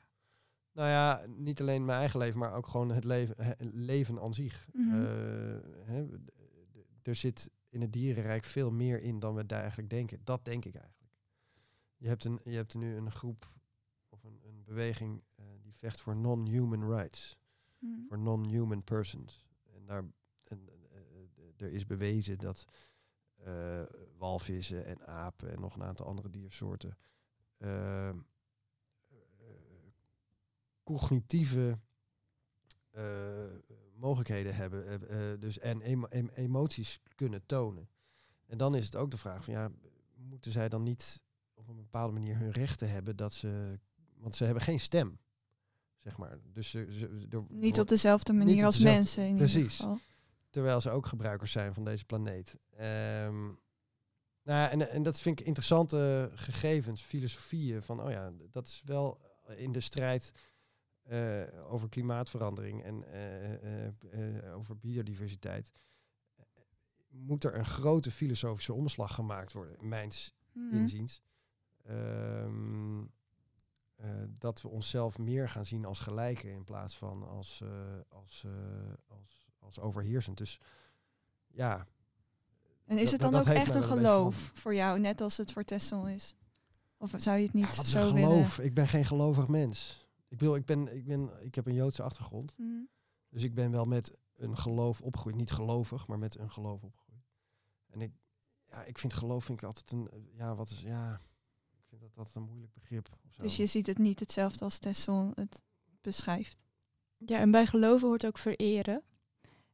Nou 0.72 0.88
ja, 0.88 1.22
niet 1.26 1.60
alleen 1.60 1.84
mijn 1.84 1.98
eigen 1.98 2.18
leven, 2.18 2.38
maar 2.38 2.54
ook 2.54 2.66
gewoon 2.66 2.90
het 2.90 3.04
leven, 3.04 3.56
leven 3.72 4.20
aan 4.20 4.34
zich. 4.34 4.68
Mhm. 4.72 5.02
Eh, 5.02 6.02
er 7.02 7.14
zit 7.14 7.50
in 7.68 7.80
het 7.80 7.92
dierenrijk 7.92 8.44
veel 8.44 8.70
meer 8.70 9.02
in 9.02 9.18
dan 9.18 9.34
we 9.34 9.46
daar 9.46 9.60
eigenlijk 9.60 9.90
denken. 9.90 10.20
Dat 10.24 10.44
denk 10.44 10.64
ik 10.64 10.74
eigenlijk. 10.74 11.12
Je 11.96 12.08
hebt, 12.08 12.24
een, 12.24 12.40
je 12.42 12.56
hebt 12.56 12.74
nu 12.74 12.96
een 12.96 13.10
groep 13.10 13.52
of 14.08 14.24
een, 14.24 14.40
een 14.42 14.64
beweging 14.64 15.22
eh, 15.22 15.29
vecht 15.80 16.00
voor 16.00 16.16
non-human 16.16 16.88
rights. 16.96 17.38
Hmm. 17.78 18.04
voor 18.08 18.18
non-human 18.18 18.84
persons. 18.84 19.46
En 19.74 19.86
daar 19.86 20.04
en, 20.42 20.68
eh, 20.68 20.98
eh, 20.98 21.66
er 21.66 21.72
is 21.72 21.86
bewezen 21.86 22.38
dat 22.38 22.64
eh, 23.34 23.82
walvissen 24.18 24.84
en 24.84 25.06
apen 25.06 25.50
en 25.50 25.60
nog 25.60 25.74
een 25.74 25.82
aantal 25.82 26.06
andere 26.06 26.30
diersoorten 26.30 26.96
eh, 27.56 28.08
eh, 28.08 28.16
cognitieve 30.82 31.78
mogelijkheden 33.94 34.54
hebben, 34.54 35.40
dus 35.40 35.58
en 35.58 35.80
emo- 35.80 36.06
em- 36.06 36.30
emoties 36.34 37.00
kunnen 37.14 37.46
tonen. 37.46 37.88
En 38.46 38.58
dan 38.58 38.74
is 38.74 38.84
het 38.84 38.96
ook 38.96 39.10
de 39.10 39.18
vraag 39.18 39.44
van 39.44 39.54
ja, 39.54 39.70
moeten 40.14 40.50
zij 40.50 40.68
dan 40.68 40.82
niet 40.82 41.22
op 41.54 41.68
een 41.68 41.76
bepaalde 41.76 42.12
manier 42.12 42.36
hun 42.36 42.50
rechten 42.50 42.90
hebben 42.90 43.16
dat 43.16 43.32
ze, 43.32 43.78
want 44.16 44.36
ze 44.36 44.44
hebben 44.44 44.62
geen 44.62 44.80
stem, 44.80 45.18
zeg 46.02 46.16
maar. 46.16 46.38
Dus 46.52 46.70
ze, 46.70 46.86
ze, 46.90 47.26
er 47.30 47.44
Niet 47.48 47.80
op 47.80 47.88
dezelfde 47.88 48.32
manier 48.32 48.58
op 48.58 48.62
als 48.64 48.74
dezelfde- 48.76 48.96
mensen 48.98 49.24
in 49.26 49.36
precies. 49.36 49.76
geval. 49.76 49.98
terwijl 50.50 50.80
ze 50.80 50.90
ook 50.90 51.06
gebruikers 51.06 51.52
zijn 51.52 51.74
van 51.74 51.84
deze 51.84 52.04
planeet. 52.04 52.56
Ehm, 52.70 53.44
nou, 54.42 54.58
ja, 54.58 54.70
en, 54.70 54.90
en 54.90 55.02
dat 55.02 55.20
vind 55.20 55.40
ik 55.40 55.46
interessante 55.46 56.30
gegevens, 56.34 57.02
filosofieën 57.02 57.82
van, 57.82 58.02
oh 58.02 58.10
ja, 58.10 58.32
dat 58.50 58.66
is 58.66 58.82
wel 58.84 59.20
in 59.56 59.72
de 59.72 59.80
strijd 59.80 60.32
eh, 61.02 61.42
over 61.72 61.88
klimaatverandering 61.88 62.82
en 62.82 63.04
eh, 63.12 63.86
eh, 63.86 64.56
over 64.56 64.78
biodiversiteit. 64.78 65.70
Moet 67.08 67.44
er 67.44 67.54
een 67.54 67.64
grote 67.64 68.10
filosofische 68.10 68.72
omslag 68.72 69.14
gemaakt 69.14 69.52
worden, 69.52 69.88
mijns 69.88 70.34
Mhm. 70.52 70.74
inziens. 70.76 71.22
Ehm, 71.84 72.98
eh, 73.00 73.06
dat 74.38 74.62
we 74.62 74.68
onszelf 74.68 75.18
meer 75.18 75.48
gaan 75.48 75.66
zien 75.66 75.84
als 75.84 75.98
gelijken 75.98 76.50
in 76.50 76.64
plaats 76.64 76.96
van 76.96 77.28
als, 77.28 77.60
eh, 77.62 77.68
als, 78.08 78.42
eh, 78.46 78.52
als, 79.08 79.50
als 79.58 79.78
overheersend. 79.80 80.38
Dus 80.38 80.60
ja, 81.46 81.86
En 82.86 82.98
is 82.98 83.02
dat- 83.02 83.12
het 83.12 83.20
dan 83.20 83.32
dat 83.32 83.40
ook 83.40 83.54
echt 83.54 83.74
een 83.74 83.82
geloof 83.82 84.50
voor 84.54 84.74
jou, 84.74 84.98
net 85.00 85.20
als 85.20 85.36
het 85.36 85.52
voor 85.52 85.64
Tessel 85.64 86.08
is? 86.08 86.34
Of 86.96 87.14
zou 87.16 87.38
je 87.38 87.44
het 87.44 87.54
niet 87.54 87.76
ja, 87.76 87.82
zo 87.84 88.12
willen? 88.12 88.28
geloof? 88.30 88.58
Ik 88.58 88.74
ben 88.74 88.88
geen 88.88 89.04
gelovig 89.04 89.48
mens. 89.48 90.08
Ik, 90.28 90.38
bedoel, 90.38 90.56
ik, 90.56 90.64
ben, 90.64 90.96
ik, 90.96 91.06
ben, 91.06 91.30
ik 91.40 91.54
heb 91.54 91.66
een 91.66 91.74
Joodse 91.74 92.02
achtergrond. 92.02 92.54
Mhm. 92.58 92.68
Dus 93.28 93.42
ik 93.42 93.54
ben 93.54 93.70
wel 93.70 93.84
met 93.84 94.18
een 94.34 94.56
geloof 94.56 95.00
opgegroeid. 95.00 95.36
Niet 95.36 95.50
gelovig, 95.50 96.06
maar 96.06 96.18
met 96.18 96.38
een 96.38 96.50
geloof 96.50 96.82
opgegroeid. 96.82 97.24
En 97.90 98.00
ik, 98.00 98.12
ja, 98.66 98.82
ik 98.84 98.98
vind 98.98 99.12
geloof 99.12 99.44
vind 99.44 99.58
ik 99.62 99.64
altijd 99.66 99.90
een, 99.90 100.08
eh, 100.08 100.36
ja, 100.38 100.54
wat 100.54 100.70
is, 100.70 100.80
ja, 100.80 101.20
vind 101.90 102.00
dat 102.00 102.14
dat 102.14 102.34
een 102.34 102.42
moeilijk 102.42 102.72
begrip. 102.72 103.08
Of 103.26 103.32
zo. 103.32 103.42
Dus 103.42 103.56
je 103.56 103.66
ziet 103.66 103.86
het 103.86 103.98
niet 103.98 104.20
hetzelfde 104.20 104.64
als 104.64 104.78
Tessel 104.78 105.32
het 105.34 105.62
beschrijft. 106.00 106.56
Ja, 107.16 107.38
en 107.38 107.50
bij 107.50 107.66
geloven 107.66 108.08
hoort 108.08 108.26
ook 108.26 108.38
vereren. 108.38 109.02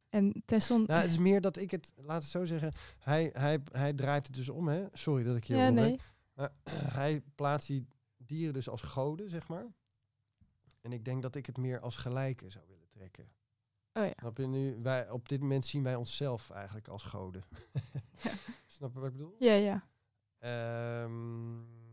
En 0.09 0.43
Tesson... 0.45 0.85
Nou, 0.87 1.01
het 1.01 1.11
is 1.11 1.19
meer 1.19 1.41
dat 1.41 1.57
ik 1.57 1.71
het, 1.71 1.93
laat 1.97 2.23
het 2.23 2.31
zo 2.31 2.45
zeggen, 2.45 2.73
hij, 2.99 3.31
hij, 3.33 3.61
hij 3.71 3.93
draait 3.93 4.27
het 4.27 4.37
dus 4.37 4.49
om, 4.49 4.69
hè. 4.69 4.87
Sorry 4.93 5.25
dat 5.25 5.37
ik 5.37 5.45
je 5.45 5.57
ja, 5.57 5.71
nee. 5.71 6.01
Maar 6.35 6.53
hij 7.01 7.23
plaatst 7.35 7.69
die 7.69 7.87
dieren 8.17 8.55
dus 8.55 8.69
als 8.69 8.83
goden, 8.83 9.31
zeg 9.31 9.49
maar. 9.49 9.67
En 10.81 10.93
ik 10.93 11.05
denk 11.05 11.23
dat 11.23 11.35
ik 11.35 11.47
het 11.47 11.57
meer 11.57 11.81
als 11.81 11.97
gelijke 11.97 12.51
zou 12.51 12.65
willen 12.69 12.89
trekken. 12.89 13.29
Oh 13.93 14.05
ja. 14.05 14.13
Snap 14.17 14.37
je 14.37 14.47
nu? 14.47 14.77
Wij, 14.83 15.11
op 15.11 15.29
dit 15.29 15.41
moment 15.41 15.67
zien 15.67 15.83
wij 15.83 15.95
onszelf 15.95 16.51
eigenlijk 16.51 16.89
als 16.89 17.03
goden. 17.03 17.45
Snap 18.67 18.93
je 18.93 18.99
wat 18.99 19.09
ik 19.09 19.13
bedoel? 19.13 19.37
Ja, 19.39 19.53
ja. 19.53 19.87
Ehm, 20.39 21.86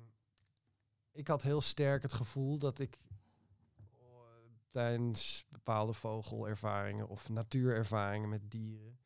ik 1.14 1.28
had 1.28 1.42
heel 1.42 1.62
sterk 1.62 2.02
het 2.02 2.14
gevoel 2.14 2.58
dat 2.58 2.80
ik 2.80 2.98
eh, 3.78 4.06
tijdens 4.70 5.46
bepaalde 5.50 5.94
vogelervaringen 5.94 7.08
of 7.08 7.30
natuurervaringen 7.30 8.30
met 8.30 8.52
dieren, 8.52 9.00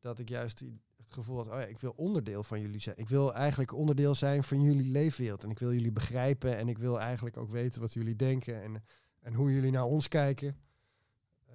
dat 0.00 0.18
ik 0.18 0.28
juist 0.28 0.58
het 0.96 1.12
gevoel 1.12 1.36
had, 1.36 1.46
oh 1.46 1.54
ja, 1.54 1.64
ik 1.64 1.78
wil 1.78 1.92
onderdeel 1.96 2.42
van 2.42 2.60
jullie 2.60 2.80
zijn. 2.80 2.96
Ik 2.96 3.08
wil 3.08 3.34
eigenlijk 3.34 3.72
onderdeel 3.72 4.14
zijn 4.14 4.44
van 4.44 4.62
jullie 4.62 4.90
leefwereld. 4.90 5.44
En 5.44 5.50
ik 5.50 5.58
wil 5.58 5.72
jullie 5.72 5.92
begrijpen 5.92 6.56
en 6.56 6.68
ik 6.68 6.78
wil 6.78 7.00
eigenlijk 7.00 7.36
ook 7.36 7.50
weten 7.50 7.80
wat 7.80 7.92
jullie 7.92 8.16
denken 8.16 8.62
en, 8.62 8.84
en 9.20 9.34
hoe 9.34 9.52
jullie 9.52 9.70
naar 9.70 9.84
ons 9.84 10.08
kijken. 10.08 10.60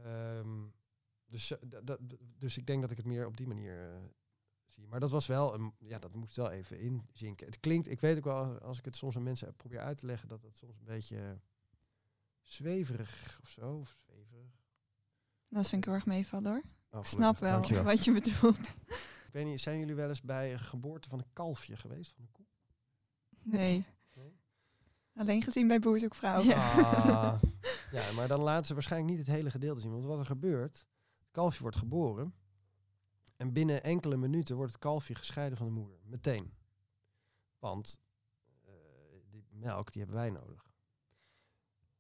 Ehm, 0.03 0.67
dus, 1.25 1.57
eh, 1.57 1.95
dus 2.37 2.57
ik 2.57 2.65
denk 2.65 2.81
dat 2.81 2.91
ik 2.91 2.97
het 2.97 3.05
meer 3.05 3.25
op 3.25 3.37
die 3.37 3.47
manier 3.47 3.93
eh, 3.93 4.01
zie. 4.71 4.87
Maar 4.87 4.99
dat 4.99 5.11
was 5.11 5.27
wel, 5.27 5.53
een, 5.53 5.73
ja, 5.79 5.99
dat 5.99 6.15
moest 6.15 6.35
wel 6.35 6.51
even 6.51 6.79
inzinken. 6.79 7.45
Het 7.45 7.59
klinkt, 7.59 7.87
ik 7.87 7.99
weet 7.99 8.17
ook 8.17 8.23
wel, 8.23 8.59
als 8.59 8.77
ik 8.77 8.85
het 8.85 8.95
soms 8.95 9.15
aan 9.15 9.23
mensen 9.23 9.55
probeer 9.55 9.79
uit 9.79 9.97
te 9.97 10.05
leggen, 10.05 10.27
dat 10.27 10.41
het 10.41 10.57
soms 10.57 10.77
een 10.77 10.85
beetje 10.85 11.39
zweverig 12.41 13.39
of 13.41 13.49
zo. 13.49 13.77
Of 13.77 13.95
zweverig. 14.05 14.59
Dat 15.49 15.67
vind 15.67 15.81
ik 15.81 15.85
heel 15.85 15.93
erg 15.93 16.05
meevallen 16.05 16.51
hoor. 16.51 16.61
Oh, 16.89 16.99
Ik 16.99 17.05
snap 17.05 17.37
wel 17.39 17.51
dankjewel. 17.51 17.83
wat 17.83 18.05
je 18.05 18.11
bedoelt. 18.13 18.67
Ik 19.27 19.37
weet 19.37 19.45
niet, 19.45 19.61
zijn 19.61 19.79
jullie 19.79 19.95
wel 19.95 20.09
eens 20.09 20.21
bij 20.21 20.53
een 20.53 20.59
geboorte 20.59 21.09
van 21.09 21.19
een 21.19 21.33
kalfje 21.33 21.75
geweest? 21.77 22.11
Van 22.13 22.23
een 22.23 22.31
koe? 22.31 22.45
Nee. 23.43 23.85
Nee? 24.15 24.39
Alleen 25.15 25.41
gezien 25.41 25.67
bij 25.67 25.79
Boer 25.79 25.99
zoekt 25.99 26.15
vrouw. 26.17 26.51
Ah, 26.51 27.41
ja, 27.91 28.11
maar 28.11 28.27
dan 28.27 28.39
laten 28.41 28.65
ze 28.65 28.73
waarschijnlijk 28.73 29.11
niet 29.11 29.25
het 29.25 29.35
hele 29.35 29.51
gedeelte 29.51 29.81
zien. 29.81 29.91
Want 29.91 30.05
wat 30.05 30.19
er 30.19 30.25
gebeurt, 30.25 30.77
het 31.19 31.31
kalfje 31.31 31.61
wordt 31.61 31.77
geboren. 31.77 32.33
En 33.41 33.53
binnen 33.53 33.83
enkele 33.83 34.17
minuten 34.17 34.55
wordt 34.55 34.71
het 34.71 34.81
kalfje 34.81 35.15
gescheiden 35.15 35.57
van 35.57 35.67
de 35.67 35.73
moeder. 35.73 35.99
Meteen. 36.03 36.53
Want 37.59 38.01
eh, 38.61 38.73
die 39.29 39.45
melk, 39.49 39.91
die 39.91 40.01
hebben 40.01 40.19
wij 40.19 40.29
nodig. 40.29 40.71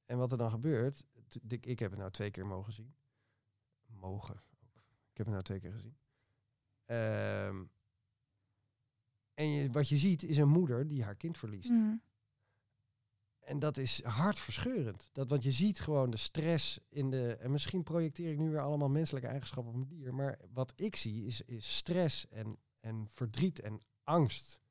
En 0.05 0.17
wat 0.17 0.31
er 0.31 0.37
dan 0.37 0.51
gebeurt, 0.51 1.03
ik, 1.59 1.79
heb 1.79 1.91
het 1.91 1.99
nou 1.99 2.11
twee 2.11 2.31
keer 2.31 2.45
mogen 2.45 2.73
zien. 2.73 2.95
Mogen 3.85 4.35
ook. 4.35 4.83
Ik 5.11 5.17
heb 5.17 5.25
het 5.25 5.29
nou 5.29 5.41
twee 5.43 5.59
keer 5.59 5.71
gezien. 5.71 5.97
Ehm, 6.85 7.63
en 9.33 9.71
wat 9.71 9.89
je 9.89 9.97
ziet 9.97 10.23
is 10.23 10.37
een 10.37 10.49
moeder 10.49 10.87
die 10.87 11.03
haar 11.03 11.15
kind 11.15 11.37
verliest. 11.37 11.69
Mhm. 11.69 11.95
En 13.51 13.59
dat 13.59 13.77
is 13.77 14.03
hartverscheurend. 14.03 15.09
Dat, 15.11 15.29
want 15.29 15.43
je 15.43 15.51
ziet 15.51 15.79
gewoon 15.79 16.09
de 16.09 16.17
stress 16.17 16.79
in 16.89 17.09
de. 17.09 17.35
En 17.35 17.51
misschien 17.51 17.83
projecteer 17.83 18.31
ik 18.31 18.37
nu 18.37 18.49
weer 18.49 18.61
allemaal 18.61 18.89
menselijke 18.89 19.27
eigenschappen 19.27 19.73
op 19.73 19.79
een 19.79 19.87
dier. 19.87 20.13
Maar 20.13 20.39
wat 20.53 20.73
ik 20.75 20.95
zie 20.95 21.25
is, 21.25 21.41
is 21.41 21.75
stress 21.75 22.27
en, 22.27 22.57
en 22.79 23.07
verdriet 23.09 23.59
en 23.59 23.81
angst 24.03 24.61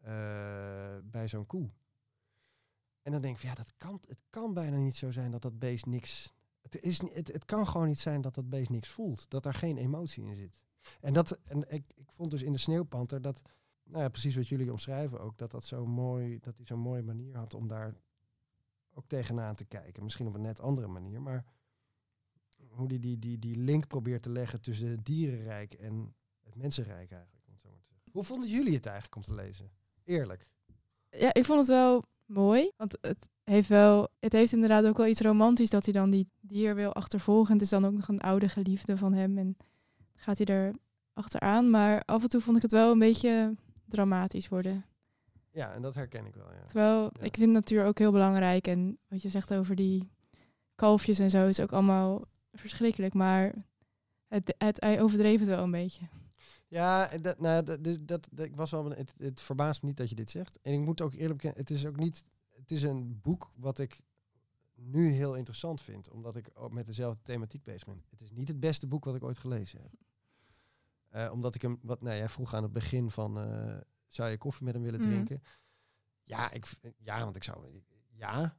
eh, 0.00 0.96
bij 1.02 1.28
zo'n 1.28 1.46
koe. 1.46 1.70
En 3.02 3.12
dan 3.12 3.20
denk 3.20 3.36
ik, 3.36 3.42
ja, 3.42 3.54
dat 3.54 3.72
kan, 3.76 4.02
het 4.08 4.20
kan 4.30 4.54
bijna 4.54 4.76
niet 4.76 4.96
zo 4.96 5.10
zijn 5.10 5.30
dat 5.30 5.42
dat 5.42 5.58
beest 5.58 5.86
niks. 5.86 6.32
Het, 6.60 6.82
is, 6.82 7.00
het, 7.12 7.32
het 7.32 7.44
kan 7.44 7.66
gewoon 7.66 7.86
niet 7.86 8.00
zijn 8.00 8.20
dat 8.20 8.34
dat 8.34 8.48
beest 8.48 8.70
niks 8.70 8.88
voelt. 8.88 9.30
Dat 9.30 9.42
daar 9.42 9.54
geen 9.54 9.76
emotie 9.76 10.24
in 10.24 10.34
zit. 10.34 10.64
En, 11.00 11.12
dat, 11.12 11.38
en 11.44 11.70
ik, 11.70 11.92
ik 11.94 12.10
vond 12.10 12.30
dus 12.30 12.42
in 12.42 12.52
de 12.52 12.58
sneeuwpanter 12.58 13.22
dat, 13.22 13.42
nou 13.90 14.02
ja, 14.02 14.08
precies 14.08 14.36
wat 14.36 14.48
jullie 14.48 14.70
omschrijven 14.70 15.20
ook, 15.20 15.38
dat 15.38 15.50
dat 15.50 15.64
zo 15.64 15.86
mooi, 15.86 16.38
dat 16.40 16.56
hij 16.56 16.66
zo'n 16.66 16.80
mooie 16.80 17.02
manier 17.02 17.36
had 17.36 17.54
om 17.54 17.66
daar 17.68 17.94
ook 18.94 19.06
tegenaan 19.06 19.54
te 19.54 19.64
kijken. 19.64 20.02
Misschien 20.02 20.26
op 20.26 20.34
een 20.34 20.40
net 20.40 20.60
andere 20.60 20.86
manier, 20.86 21.22
maar 21.22 21.44
hoe 22.68 22.88
die, 22.88 22.98
die, 22.98 23.18
die, 23.18 23.38
die 23.38 23.56
link 23.56 23.86
probeert 23.86 24.22
te 24.22 24.30
leggen 24.30 24.60
tussen 24.60 24.88
het 24.88 25.04
dierenrijk 25.04 25.74
en 25.74 26.14
het 26.44 26.54
mensenrijk 26.54 27.12
eigenlijk. 27.12 27.44
Zo. 27.56 27.68
Hoe 28.10 28.24
vonden 28.24 28.48
jullie 28.48 28.74
het 28.74 28.86
eigenlijk 28.86 29.16
om 29.16 29.22
te 29.22 29.34
lezen? 29.34 29.70
Eerlijk. 30.04 30.50
Ja, 31.10 31.34
ik 31.34 31.44
vond 31.44 31.58
het 31.58 31.68
wel 31.68 32.04
mooi. 32.26 32.70
Want 32.76 32.98
het 33.00 33.28
heeft 33.44 33.68
wel, 33.68 34.08
het 34.18 34.32
heeft 34.32 34.52
inderdaad 34.52 34.86
ook 34.86 34.96
wel 34.96 35.06
iets 35.06 35.20
romantisch 35.20 35.70
dat 35.70 35.84
hij 35.84 35.92
dan 35.92 36.10
die 36.10 36.28
dier 36.40 36.74
wil 36.74 36.92
achtervolgen. 36.92 37.52
Het 37.52 37.62
is 37.62 37.68
dan 37.68 37.84
ook 37.84 37.92
nog 37.92 38.08
een 38.08 38.20
oude 38.20 38.48
geliefde 38.48 38.96
van 38.96 39.12
hem 39.12 39.38
en 39.38 39.56
gaat 40.14 40.38
hij 40.38 40.46
er 40.46 40.74
achteraan. 41.12 41.70
Maar 41.70 42.02
af 42.04 42.22
en 42.22 42.28
toe 42.28 42.40
vond 42.40 42.56
ik 42.56 42.62
het 42.62 42.72
wel 42.72 42.92
een 42.92 42.98
beetje 42.98 43.54
dramatisch 43.90 44.48
worden. 44.48 44.84
Ja, 45.52 45.72
en 45.74 45.82
dat 45.82 45.94
herken 45.94 46.26
ik 46.26 46.34
wel, 46.34 46.52
ja. 46.52 46.64
Terwijl 46.64 47.02
Ja. 47.02 47.20
ik 47.24 47.36
vind 47.36 47.52
natuur 47.52 47.84
ook 47.84 47.98
heel 47.98 48.12
belangrijk. 48.12 48.66
En 48.66 48.98
wat 49.08 49.22
je 49.22 49.28
zegt 49.28 49.54
over 49.54 49.74
die 49.76 50.10
kalfjes 50.74 51.18
en 51.18 51.30
zo 51.30 51.46
is 51.46 51.60
ook 51.60 51.72
allemaal 51.72 52.24
verschrikkelijk. 52.52 53.14
Maar 53.14 53.54
het, 54.28 54.54
het, 54.58 54.80
hij 54.80 55.02
overdreef 55.02 55.38
het 55.38 55.48
wel 55.48 55.62
een 55.62 55.70
beetje. 55.70 56.08
Ja, 56.68 57.10
en 57.10 57.22
dat, 57.22 57.40
nou, 57.40 57.62
dat, 57.64 57.84
dat, 57.84 57.98
dat, 58.08 58.28
dat- 58.32 58.46
ik 58.46 58.56
was 58.56 58.70
wel, 58.70 58.90
het, 58.90 59.14
het 59.16 59.40
verbaast 59.40 59.82
me 59.82 59.88
niet 59.88 59.96
dat 59.96 60.08
je 60.08 60.14
dit 60.14 60.30
zegt. 60.30 60.58
En 60.62 60.72
ik 60.72 60.80
moet 60.80 61.00
ook 61.00 61.12
eerlijk 61.12 61.32
bekennen, 61.34 61.58
het 61.60 61.70
is 61.70 61.86
ook 61.86 61.96
niet, 61.96 62.24
het 62.50 62.70
is 62.70 62.82
een 62.82 63.18
boek 63.22 63.50
wat 63.54 63.78
ik 63.78 64.00
nu 64.74 65.10
heel 65.10 65.34
interessant 65.34 65.80
vind, 65.82 66.10
omdat 66.10 66.36
ik 66.36 66.50
ook 66.54 66.72
met 66.72 66.86
dezelfde 66.86 67.20
thematiek 67.22 67.62
bezig 67.64 67.84
ben. 67.84 68.02
Het 68.10 68.20
is 68.20 68.30
niet 68.32 68.48
het 68.48 68.60
beste 68.60 68.86
boek 68.86 69.04
wat 69.04 69.14
ik 69.14 69.22
ooit 69.22 69.38
gelezen 69.38 69.80
heb. 69.82 69.90
Eh, 71.10 71.30
omdat 71.32 71.54
ik 71.54 71.62
hem, 71.62 71.78
wat, 71.82 72.00
nou, 72.02 72.16
jij 72.16 72.28
vroeg 72.28 72.54
aan 72.54 72.62
het 72.62 72.72
begin 72.72 73.10
van, 73.10 73.38
eh, 73.40 73.76
zou 74.06 74.30
je 74.30 74.38
koffie 74.38 74.64
met 74.64 74.74
hem 74.74 74.82
willen 74.82 75.00
Mhm. 75.00 75.08
drinken? 75.10 75.42
Ja, 76.22 76.50
ik, 76.50 76.66
ja, 76.98 77.24
want 77.24 77.36
ik 77.36 77.44
zou, 77.44 77.82
ja. 78.12 78.56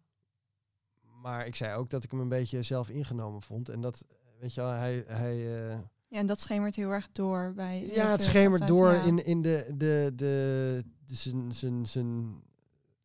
Maar 1.21 1.45
ik 1.45 1.55
zei 1.55 1.75
ook 1.75 1.89
dat 1.89 2.03
ik 2.03 2.11
hem 2.11 2.19
een 2.19 2.29
beetje 2.29 2.63
zelf 2.63 2.89
ingenomen 2.89 3.41
vond. 3.41 3.69
En 3.69 3.81
dat, 3.81 4.05
weet 4.39 4.53
je 4.53 4.61
wel, 4.61 4.69
hij, 4.69 5.03
hij 5.07 5.69
eh, 5.71 5.79
Ja, 6.07 6.17
en 6.17 6.25
dat 6.25 6.39
schemert 6.39 6.75
heel 6.75 6.89
erg 6.89 7.11
door 7.11 7.53
bij. 7.53 7.85
ja, 7.85 8.11
het 8.11 8.21
schemert 8.21 8.67
door 8.67 8.91
ja. 8.93 9.03
in, 9.03 9.25
in 9.25 9.41
de, 9.41 9.73
de, 9.77 10.11
de, 10.15 10.83
de, 11.05 11.15
zijn, 11.15 11.51
zijn, 11.51 11.85
zijn 11.85 12.41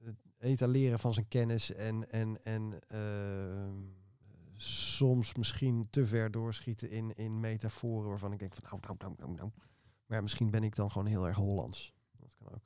het 0.05 0.17
etaleren 0.39 0.99
van 0.99 1.15
zijn 1.15 1.29
kennis 1.29 1.73
en, 1.75 2.11
en, 2.11 2.45
en 2.45 2.79
ehm, 2.89 3.75
soms 4.57 5.35
misschien 5.35 5.87
te 5.91 6.07
ver 6.07 6.31
doorschieten 6.31 6.91
in, 6.91 7.13
in 7.15 7.41
metaforen 7.41 8.09
waarvan 8.09 8.33
ik 8.33 8.39
denk 8.39 8.55
van 8.55 8.65
nou, 8.71 8.81
nou, 8.83 8.97
nou, 8.99 9.15
nou, 9.19 9.35
nou. 9.35 9.51
Maar 10.07 10.17
ja, 10.17 10.23
misschien 10.23 10.51
ben 10.51 10.65
ik 10.65 10.75
dan 10.75 10.91
gewoon 10.91 11.07
heel 11.07 11.27
erg 11.27 11.37
Hollands. 11.37 11.95
Dat 12.19 12.35
kan 12.39 12.55
ook. 12.55 12.63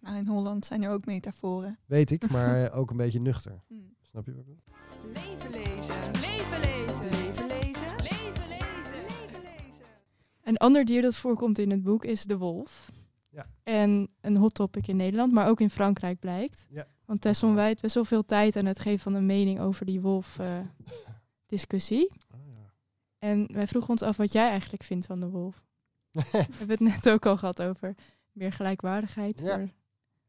Nou, 0.00 0.16
in 0.16 0.26
Holland 0.26 0.64
zijn 0.64 0.82
er 0.82 0.90
ook 0.90 1.04
metaforen. 1.04 1.78
Weet 1.86 2.10
ik, 2.10 2.30
maar 2.30 2.56
eh, 2.64 2.78
ook 2.78 2.90
een 2.90 2.96
beetje 2.96 3.20
nuchter. 3.20 3.62
Hm. 3.66 3.74
Snap 4.00 4.26
je 4.26 4.34
wat 4.34 4.40
ik 4.40 4.46
bedoel? 4.46 4.62
Leven 5.12 5.50
lezen. 5.50 5.94
Leven 6.20 6.60
lezen. 6.60 7.04
Leven 7.04 7.46
lezen. 7.46 7.96
Leven 7.96 8.48
lezen. 8.48 9.02
Leven 9.02 9.40
lezen. 9.42 9.86
Een 10.42 10.56
ander 10.56 10.84
dier 10.84 11.02
dat 11.02 11.14
voorkomt 11.14 11.58
in 11.58 11.70
het 11.70 11.82
boek 11.82 12.04
is 12.04 12.24
de 12.24 12.38
wolf. 12.38 12.90
Ja. 13.28 13.46
En 13.62 14.08
een 14.20 14.36
hot 14.36 14.54
topic 14.54 14.86
in 14.86 14.96
Nederland, 14.96 15.32
maar 15.32 15.48
ook 15.48 15.60
in 15.60 15.70
Frankrijk 15.70 16.18
blijkt. 16.18 16.66
Ja. 16.70 16.86
Want 17.04 17.20
Tesson 17.20 17.54
wijdt 17.54 17.80
best 17.80 17.94
wel 17.94 18.04
veel 18.04 18.24
tijd 18.24 18.56
aan 18.56 18.66
het 18.66 18.80
geven 18.80 19.00
van 19.00 19.14
een 19.14 19.26
mening 19.26 19.60
over 19.60 19.86
die 19.86 20.00
wolf-discussie. 21.50 22.10
Ah, 22.30 22.38
ja. 22.46 22.72
en 23.18 23.52
wij 23.52 23.66
vroegen 23.66 23.90
ons 23.90 24.02
af 24.02 24.16
wat 24.16 24.32
jij 24.32 24.48
eigenlijk 24.48 24.82
vindt 24.82 25.06
van 25.06 25.20
de 25.20 25.28
wolf. 25.28 25.62
We 26.10 26.20
hebben 26.32 26.68
het 26.68 26.80
net 26.94 27.08
ook 27.10 27.26
al 27.26 27.36
gehad 27.36 27.62
over 27.62 27.94
meer 28.32 28.52
gelijkwaardigheid 28.52 29.40
Ja. 29.40 29.56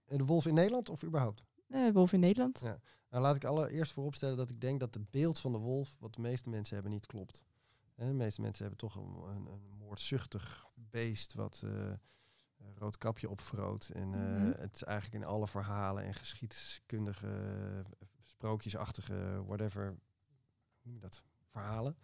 voor 0.05 0.17
de 0.17 0.25
wolf 0.25 0.45
in 0.45 0.53
Nederland 0.53 0.89
of 0.89 1.03
überhaupt? 1.03 1.43
de 1.67 1.91
wolf 1.93 2.13
in 2.13 2.19
Nederland. 2.19 2.59
Ja. 2.63 2.79
Nou, 3.09 3.23
laat 3.23 3.35
ik 3.35 3.43
allereerst 3.45 3.91
vooropstellen 3.91 4.37
dat 4.37 4.49
ik 4.49 4.61
denk 4.61 4.79
dat 4.79 4.93
het 4.93 5.09
beeld 5.11 5.39
van 5.39 5.51
de 5.51 5.57
wolf, 5.57 5.97
wat 5.99 6.13
de 6.13 6.21
meeste 6.21 6.49
mensen 6.49 6.73
hebben, 6.73 6.91
niet 6.93 7.05
klopt. 7.05 7.45
De 7.95 8.05
meeste 8.05 8.41
mensen 8.41 8.61
hebben 8.61 8.79
toch 8.79 8.95
een, 8.95 9.15
een, 9.35 9.45
een 9.45 9.75
moordzuchtig 9.77 10.65
beest 10.75 11.33
wat 11.33 11.61
eh, 11.65 11.71
een 12.57 12.75
rood 12.77 12.97
kapje 12.97 13.29
opvroot. 13.29 13.89
En 13.93 14.13
eh, 14.13 14.19
Mhm. 14.19 14.61
het 14.61 14.75
is 14.75 14.83
eigenlijk 14.83 15.23
in 15.23 15.29
alle 15.29 15.47
verhalen 15.47 16.03
en 16.03 16.13
geschiedkundige, 16.13 17.27
eh, 17.27 18.07
sprookjesachtige, 18.25 19.43
whatever, 19.45 19.95
noem 20.81 20.93
je 20.93 20.99
dat, 20.99 21.23
verhalen, 21.49 21.97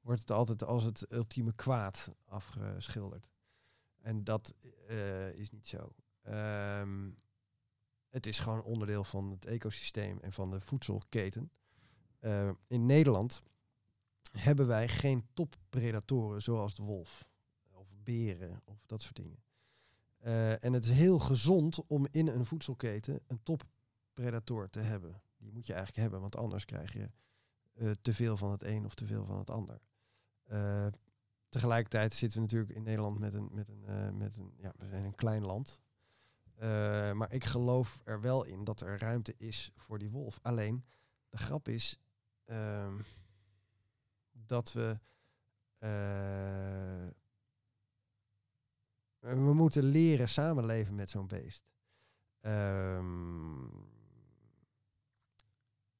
wordt 0.00 0.20
het 0.20 0.30
altijd 0.30 0.64
als 0.64 0.84
het 0.84 1.12
ultieme 1.12 1.52
kwaad 1.52 2.14
afgeschilderd. 2.24 3.30
En 3.98 4.24
dat 4.24 4.54
eh, 4.86 5.32
is 5.32 5.50
niet 5.50 5.66
zo. 5.66 5.94
Ehm, 6.22 7.10
het 8.08 8.26
is 8.26 8.38
gewoon 8.38 8.62
onderdeel 8.62 9.04
van 9.04 9.30
het 9.30 9.44
ecosysteem 9.44 10.18
en 10.20 10.32
van 10.32 10.50
de 10.50 10.60
voedselketen. 10.60 11.50
Eh, 12.18 12.50
in 12.66 12.86
Nederland 12.86 13.42
hebben 14.30 14.66
wij 14.66 14.88
geen 14.88 15.26
toppredatoren 15.32 16.42
zoals 16.42 16.74
de 16.74 16.82
wolf 16.82 17.28
of 17.70 17.94
beren 18.02 18.60
of 18.64 18.86
dat 18.86 19.02
soort 19.02 19.16
dingen. 19.16 19.42
Eh, 20.18 20.64
en 20.64 20.72
het 20.72 20.84
is 20.84 20.90
heel 20.90 21.18
gezond 21.18 21.86
om 21.86 22.06
in 22.10 22.26
een 22.26 22.46
voedselketen 22.46 23.20
een 23.26 23.42
toppredator 23.42 24.70
te 24.70 24.80
hebben. 24.80 25.22
Die 25.36 25.52
moet 25.52 25.66
je 25.66 25.72
eigenlijk 25.72 26.02
hebben, 26.02 26.20
want 26.20 26.36
anders 26.36 26.64
krijg 26.64 26.92
je 26.92 27.10
eh, 27.78 27.90
te 28.02 28.14
veel 28.14 28.36
van 28.36 28.50
het 28.50 28.62
een 28.62 28.84
of 28.84 28.94
te 28.94 29.06
veel 29.06 29.24
van 29.24 29.38
het 29.38 29.50
ander. 29.50 29.80
Eh, 30.44 30.86
tegelijkertijd 31.48 32.14
zitten 32.14 32.38
we 32.38 32.44
natuurlijk 32.44 32.72
in 32.72 32.82
Nederland 32.82 33.18
met 33.18 33.34
een, 33.34 33.48
met 33.52 33.68
een, 33.68 33.84
eh, 33.84 34.10
met 34.10 34.36
een 34.36 34.54
ja, 34.56 34.72
we 34.76 34.88
zijn 34.88 35.04
een 35.04 35.14
klein 35.14 35.44
land. 35.44 35.80
Maar 37.14 37.32
ik 37.32 37.44
geloof 37.44 38.00
er 38.04 38.20
wel 38.20 38.44
in 38.44 38.64
dat 38.64 38.80
er 38.80 38.98
ruimte 38.98 39.34
is 39.36 39.72
voor 39.76 39.98
die 39.98 40.10
wolf. 40.10 40.38
Alleen, 40.42 40.84
de 41.28 41.36
grap 41.36 41.68
is 41.68 41.98
ehm, 42.44 43.00
dat 44.32 44.72
we... 44.72 44.98
we 49.18 49.54
moeten 49.54 49.82
leren 49.82 50.28
samenleven 50.28 50.94
met 50.94 51.10
zo'n 51.10 51.26
beest. 51.26 51.64
Ehm, 52.40 53.66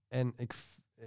en 0.09 0.33
ik, 0.37 0.55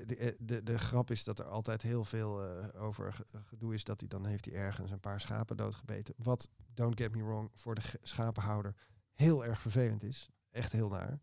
de, 0.06 0.16
eh, 0.16 0.34
de, 0.40 0.64
de 0.64 0.80
grap 0.80 1.12
is 1.12 1.24
dat 1.24 1.40
er 1.40 1.46
altijd 1.46 1.82
heel 1.82 2.04
veel 2.06 2.44
eh, 2.44 2.82
over 2.84 3.14
ge- 3.14 3.26
gedoe 3.46 3.74
is 3.74 3.84
dat 3.84 4.00
hij 4.00 4.10
dan 4.10 4.26
heeft 4.26 4.46
hij 4.46 4.54
ergens 4.54 4.92
een 4.92 5.00
paar 5.00 5.22
schapen 5.22 5.58
doodgebeten. 5.58 6.14
Wat, 6.18 6.50
don't 6.74 6.98
get 7.02 7.16
me 7.16 7.24
wrong, 7.24 7.50
voor 7.54 7.76
de 7.76 7.82
schapenhouder 8.02 8.76
heel 9.14 9.46
erg 9.46 9.62
vervelend 9.62 10.04
is. 10.04 10.30
Echt 10.52 10.72
heel 10.72 10.90
naar. 10.90 11.20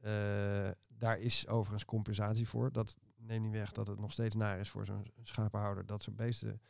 Eh, 0.00 0.70
daar 0.98 1.18
is 1.18 1.46
overigens 1.48 1.84
compensatie 1.84 2.48
voor. 2.48 2.72
Dat 2.72 2.96
neemt 3.16 3.42
niet 3.44 3.52
weg 3.52 3.72
dat 3.72 3.86
het 3.86 3.98
nog 4.00 4.12
steeds 4.12 4.34
naar 4.34 4.58
is 4.58 4.70
voor 4.70 4.86
zo'n 4.86 5.06
schapenhouder 5.22 5.86
dat 5.86 6.02
zo'n 6.02 6.14
beesten 6.16 6.60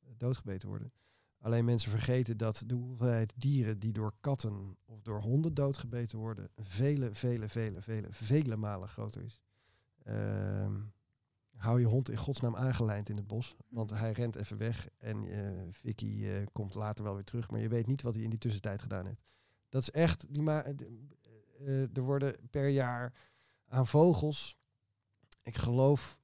eh, 0.00 0.08
doodgebeten 0.16 0.68
worden. 0.68 0.92
Alleen 1.38 1.64
mensen 1.64 1.90
vergeten 1.90 2.36
dat 2.36 2.62
de 2.66 2.74
hoeveelheid 2.74 3.32
dieren 3.36 3.78
die 3.78 3.92
door 3.92 4.12
katten 4.20 4.76
of 4.84 5.02
door 5.02 5.20
honden 5.20 5.54
doodgebeten 5.54 6.18
worden, 6.18 6.48
vele, 6.56 7.14
vele, 7.14 7.48
vele, 7.48 7.82
vele, 7.82 8.06
vele 8.10 8.56
malen 8.56 8.88
groter 8.88 9.22
is. 9.22 9.42
Ehm, 10.04 10.80
hou 11.56 11.80
je 11.80 11.86
hond 11.86 12.10
in 12.10 12.16
godsnaam 12.16 12.56
aangelijnd 12.56 13.08
in 13.08 13.16
het 13.16 13.26
bos, 13.26 13.56
want 13.68 13.90
hij 13.90 14.12
rent 14.12 14.36
even 14.36 14.56
weg 14.56 14.88
en 14.98 15.24
eh, 15.24 15.62
Vicky 15.70 16.26
eh, 16.26 16.46
komt 16.52 16.74
later 16.74 17.04
wel 17.04 17.14
weer 17.14 17.24
terug, 17.24 17.50
maar 17.50 17.60
je 17.60 17.68
weet 17.68 17.86
niet 17.86 18.02
wat 18.02 18.14
hij 18.14 18.22
in 18.22 18.30
die 18.30 18.38
tussentijd 18.38 18.82
gedaan 18.82 19.06
heeft. 19.06 19.22
Dat 19.68 19.82
is 19.82 19.90
echt, 19.90 20.34
die 20.34 20.42
ma 20.42 20.64
eh, 20.64 21.96
er 21.96 22.02
worden 22.02 22.36
per 22.50 22.68
jaar 22.68 23.12
aan 23.68 23.86
vogels, 23.86 24.56
ik 25.42 25.56
geloof 25.56 26.18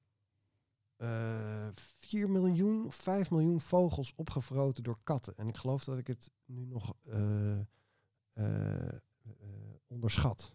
eh 0.96 1.68
4 1.74 2.30
miljoen 2.30 2.86
of 2.86 2.94
5 2.94 3.30
miljoen 3.30 3.60
vogels 3.60 4.12
opgevroten 4.16 4.82
door 4.82 4.98
katten. 5.02 5.36
En 5.36 5.48
ik 5.48 5.56
geloof 5.56 5.84
dat 5.84 5.98
ik 5.98 6.06
het 6.06 6.30
nu 6.44 6.64
nog 6.64 6.94
onderschat. 9.86 10.52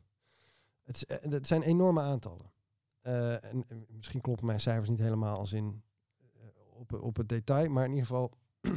Het 0.83 1.47
zijn 1.47 1.61
enorme 1.61 2.01
aantallen. 2.01 2.54
Eh, 3.05 3.43
en, 3.43 3.63
en 3.67 3.85
misschien 3.89 4.21
kloppen 4.21 4.45
mijn 4.45 4.61
cijfers 4.61 4.89
niet 4.89 4.99
helemaal 4.99 5.37
als 5.37 5.53
in 5.53 5.83
eh, 6.33 6.47
op, 6.69 6.93
op 6.93 7.15
het 7.15 7.29
detail, 7.29 7.69
maar 7.69 7.83
in 7.85 7.89
ieder 7.91 8.05
geval. 8.05 8.31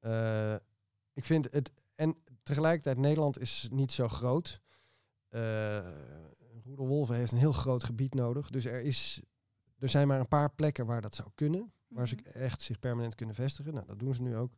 eh, 0.00 0.54
ik 1.12 1.24
vind 1.24 1.52
het. 1.52 1.72
En 1.94 2.16
tegelijkertijd, 2.42 2.96
Nederland 2.98 3.38
is 3.38 3.68
niet 3.70 3.92
zo 3.92 4.08
groot. 4.08 4.60
Roedelwolven 6.64 7.14
heeft 7.14 7.32
een 7.32 7.38
heel 7.38 7.52
groot 7.52 7.84
gebied 7.84 8.14
nodig. 8.14 8.50
Dus 8.50 8.64
er, 8.64 8.80
is, 8.80 9.22
er 9.78 9.88
zijn 9.88 10.08
maar 10.08 10.20
een 10.20 10.28
paar 10.28 10.50
plekken 10.54 10.86
waar 10.86 11.00
dat 11.00 11.14
zou 11.14 11.28
kunnen. 11.34 11.72
Waar 11.88 12.08
ze 12.08 12.14
Mhm. 12.16 12.28
echt 12.38 12.62
zich 12.62 12.78
permanent 12.78 13.14
kunnen 13.14 13.34
vestigen. 13.34 13.74
Nou, 13.74 13.86
dat 13.86 13.98
doen 13.98 14.14
ze 14.14 14.22
nu 14.22 14.36
ook. 14.36 14.52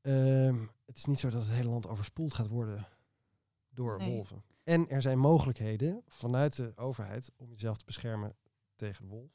Ehm, 0.00 0.66
het 0.84 0.96
is 0.96 1.04
niet 1.04 1.18
zo 1.18 1.30
dat 1.30 1.42
het 1.42 1.50
hele 1.54 1.68
land 1.68 1.88
overspoeld 1.88 2.34
gaat 2.34 2.48
worden 2.48 2.88
door 3.68 3.98
Nee. 3.98 4.14
wolven. 4.14 4.42
En 4.66 4.88
er 4.88 5.02
zijn 5.02 5.18
mogelijkheden 5.18 6.02
vanuit 6.06 6.56
de 6.56 6.72
overheid 6.76 7.30
om 7.36 7.50
jezelf 7.50 7.76
te 7.76 7.84
beschermen 7.84 8.36
tegen 8.76 9.02
de 9.04 9.10
wolf. 9.10 9.30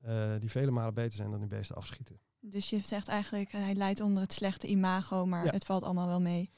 eh, 0.00 0.32
die 0.40 0.50
vele 0.50 0.70
malen 0.70 0.94
beter 0.94 1.12
zijn 1.12 1.30
dan 1.30 1.38
die 1.40 1.48
beesten 1.48 1.76
afschieten. 1.76 2.20
Dus 2.40 2.70
je 2.70 2.78
zegt 2.80 3.08
eigenlijk, 3.08 3.52
eh, 3.52 3.60
hij 3.60 3.74
leidt 3.74 4.00
onder 4.00 4.22
het 4.22 4.32
slechte 4.32 4.66
imago, 4.66 5.26
maar 5.26 5.44
Ja. 5.44 5.50
het 5.50 5.64
valt 5.64 5.82
allemaal 5.82 6.06
wel 6.06 6.20
mee. 6.20 6.50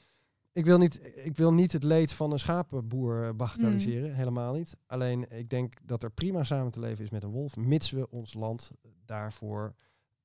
Ik 0.51 0.65
wil, 0.65 0.77
niet, 0.77 1.11
ik 1.25 1.35
wil 1.37 1.53
niet 1.53 1.71
het 1.71 1.83
leed 1.83 2.11
van 2.11 2.31
een 2.31 2.39
schapenboer 2.39 3.23
eh, 3.23 3.33
bagatelliseren, 3.35 4.09
Mm. 4.09 4.15
helemaal 4.15 4.53
niet. 4.53 4.77
Alleen 4.85 5.31
ik 5.31 5.49
denk 5.49 5.73
dat 5.83 6.03
er 6.03 6.11
prima 6.11 6.43
samen 6.43 6.71
te 6.71 6.79
leven 6.79 7.03
is 7.03 7.09
met 7.09 7.23
een 7.23 7.31
wolf, 7.31 7.55
mits 7.55 7.91
we 7.91 8.09
ons 8.09 8.33
land 8.33 8.71
daarvoor. 9.05 9.75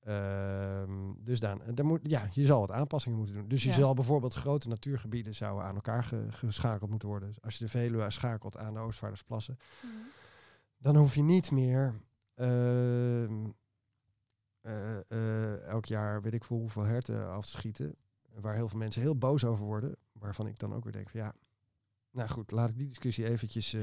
Ehm 0.01 1.13
dus 1.19 1.41
dan, 1.41 1.63
daar 1.75 1.87
moet, 1.87 2.01
ja, 2.03 2.29
je 2.33 2.45
zal 2.47 2.61
wat 2.61 2.71
aanpassingen 2.71 3.19
moeten 3.19 3.37
doen. 3.37 3.49
Dus 3.49 3.63
je 3.63 3.69
Ja. 3.69 3.75
zal 3.75 3.95
bijvoorbeeld 3.95 4.35
grote 4.35 4.69
natuurgebieden 4.69 5.35
zouden 5.35 5.65
aan 5.65 5.75
elkaar 5.75 6.05
ge- 6.05 6.27
geschakeld 6.31 6.91
moeten 6.91 7.09
worden. 7.09 7.29
Dus 7.29 7.43
als 7.43 7.59
je 7.59 7.65
de 7.65 7.71
Veluwe 7.71 8.11
schakelt 8.11 8.57
aan 8.57 8.75
de 8.75 8.81
Oostvaardersplassen, 8.81 9.57
dan 10.79 10.97
hoef 10.97 11.15
je 11.15 11.23
niet 11.23 11.51
meer 11.51 12.01
ehm, 12.35 13.47
eh, 14.61 14.97
eh, 14.97 15.63
elk 15.67 15.85
jaar 15.85 16.23
weet 16.23 16.35
ik 16.35 16.45
veel 16.45 16.57
hoeveel 16.59 16.83
herten 16.85 17.31
af 17.31 17.45
te 17.45 17.51
schieten. 17.51 17.95
Waar 18.41 18.55
heel 18.55 18.69
veel 18.69 18.79
mensen 18.79 19.03
heel 19.03 19.17
boos 19.19 19.45
over 19.45 19.65
worden. 19.65 19.97
Waarvan 20.13 20.47
ik 20.47 20.59
dan 20.59 20.75
ook 20.75 20.83
weer 20.85 20.93
denk 20.93 21.11
van 21.11 21.21
ja, 21.21 21.33
nou 22.11 22.29
goed, 22.29 22.51
laat 22.51 22.71
ik 22.71 22.77
die 22.79 22.89
discussie 22.89 23.29
eventjes... 23.29 23.75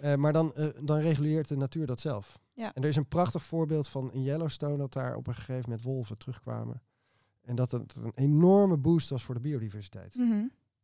eh, 0.00 0.14
maar 0.14 0.32
dan, 0.32 0.54
eh, 0.54 0.68
dan 0.84 0.98
reguleert 0.98 1.48
de 1.48 1.56
natuur 1.56 1.86
dat 1.86 2.00
zelf. 2.00 2.38
Ja. 2.52 2.74
En 2.74 2.82
er 2.82 2.88
is 2.88 2.96
een 2.96 3.08
prachtig 3.08 3.42
voorbeeld 3.42 3.88
van 3.88 4.12
in 4.12 4.22
Yellowstone 4.22 4.76
dat 4.76 4.92
daar 4.92 5.16
op 5.16 5.26
een 5.26 5.34
gegeven 5.34 5.62
moment 5.62 5.82
wolven 5.82 6.18
terugkwamen. 6.18 6.82
En 7.42 7.56
dat 7.56 7.70
het 7.70 7.94
een 7.94 8.12
enorme 8.14 8.76
boost 8.76 9.08
was 9.08 9.22
voor 9.24 9.34
de 9.34 9.40
biodiversiteit. 9.40 10.14
Mhm. 10.14 10.38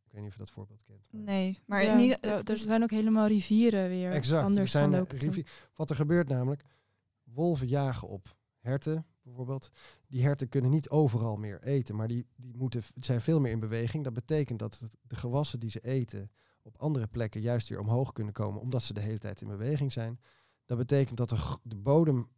Ik 0.05 0.11
weet 0.11 0.21
niet 0.21 0.27
of 0.27 0.33
je 0.33 0.39
dat 0.39 0.51
voorbeeld 0.51 0.81
kent. 0.83 0.99
maar- 1.11 1.21
Nee, 1.21 1.59
maar 1.65 1.83
Ja, 1.83 1.91
in 1.93 1.99
ieder- 1.99 2.17
ja, 2.21 2.35
het 2.37 2.49
er 2.49 2.57
zijn 2.57 2.83
ook 2.83 2.91
helemaal 2.91 3.27
rivieren 3.27 3.89
weer 3.89 4.11
Exact. 4.11 4.57
er 4.57 4.67
zijn 4.67 4.93
eh, 4.93 4.99
lopen. 4.99 5.17
toen. 5.19 5.29
rivi- 5.29 5.47
Wat 5.75 5.89
er 5.89 5.95
gebeurt 5.95 6.27
namelijk, 6.27 6.63
wolven 7.23 7.67
jagen 7.67 8.07
op 8.07 8.35
herten 8.59 9.05
bijvoorbeeld. 9.21 9.69
Die 10.07 10.23
herten 10.23 10.49
kunnen 10.49 10.71
niet 10.71 10.89
overal 10.89 11.35
meer 11.35 11.63
eten, 11.63 11.95
maar 11.95 12.07
die, 12.07 12.25
die 12.35 12.57
moeten, 12.57 12.81
zijn 12.99 13.21
veel 13.21 13.39
meer 13.39 13.51
in 13.51 13.59
beweging. 13.59 14.03
Dat 14.03 14.13
betekent 14.13 14.59
dat 14.59 14.81
de 15.01 15.15
gewassen 15.15 15.59
die 15.59 15.69
ze 15.69 15.79
eten 15.81 16.31
op 16.65 16.77
andere 16.77 17.07
plekken 17.07 17.41
juist 17.41 17.67
weer 17.69 17.79
omhoog 17.79 18.11
kunnen 18.13 18.33
komen, 18.33 18.61
omdat 18.61 18.83
ze 18.83 18.93
de 18.93 19.01
hele 19.01 19.17
tijd 19.17 19.41
in 19.41 19.47
beweging 19.47 19.91
zijn. 19.91 20.19
Dat 20.65 20.77
betekent 20.77 21.17
dat 21.17 21.29
de, 21.63 21.75
bodem 21.75 22.29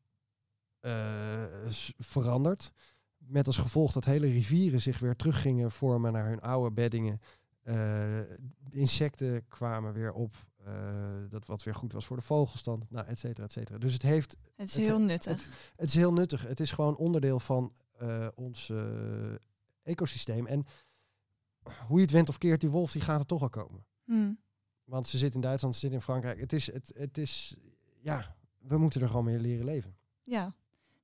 eh, 0.80 1.44
verandert. 1.98 2.72
Met 3.18 3.48
als 3.48 3.58
gevolg 3.58 3.92
dat 3.92 4.06
hele 4.06 4.28
rivieren 4.28 4.82
zich 4.82 5.00
weer 5.00 5.16
terug 5.16 5.42
gingen 5.42 5.72
vormen 5.72 6.14
naar 6.14 6.28
hun 6.28 6.42
oude 6.42 6.72
beddingen. 6.72 7.22
Eh, 7.64 8.20
insecten 8.70 9.48
kwamen 9.48 9.94
weer 9.94 10.14
op. 10.14 10.36
eh, 10.64 10.74
dat 11.30 11.46
wat 11.48 11.64
weer 11.64 11.76
goed 11.76 11.94
was 11.94 12.06
voor 12.06 12.18
de 12.18 12.24
vogelstand. 12.24 12.90
Nou, 12.90 13.06
et 13.08 13.20
cetera, 13.20 13.46
et 13.46 13.52
cetera. 13.52 13.78
Dus 13.78 13.94
het 13.94 14.02
heeft 14.02 14.38
het 14.56 14.68
is 14.68 14.76
het- 14.76 14.86
heel 14.86 15.00
nuttig. 15.02 15.48
het 15.76 15.88
is 15.90 15.96
heel 15.96 16.14
nuttig. 16.14 16.42
Het 16.48 16.60
is 16.60 16.72
gewoon 16.72 16.98
onderdeel 16.98 17.40
van 17.40 17.74
ons 18.36 18.72
ecosysteem. 19.84 20.46
En 20.46 20.66
hoe 21.88 21.96
je 21.98 22.02
het 22.02 22.12
went 22.12 22.30
of 22.30 22.38
keert, 22.38 22.62
die 22.62 22.70
wolf 22.70 22.92
die 22.92 23.02
gaat 23.02 23.20
er 23.20 23.26
toch 23.26 23.42
al 23.42 23.50
komen. 23.50 23.86
Hm. 24.08 24.34
Want 24.84 25.08
ze 25.08 25.18
zit 25.18 25.34
in 25.34 25.42
Duitsland, 25.42 25.74
ze 25.74 25.80
zit 25.80 25.92
in 25.92 26.02
Frankrijk. 26.02 26.40
Het 26.40 26.54
is, 26.54 26.72
het, 26.72 26.92
het 26.96 27.18
is, 27.18 27.56
ja, 28.00 28.36
we 28.58 28.78
moeten 28.78 29.02
er 29.02 29.08
gewoon 29.08 29.26
mee 29.26 29.40
leren 29.40 29.66
leven. 29.66 29.96
Ja. 30.22 30.56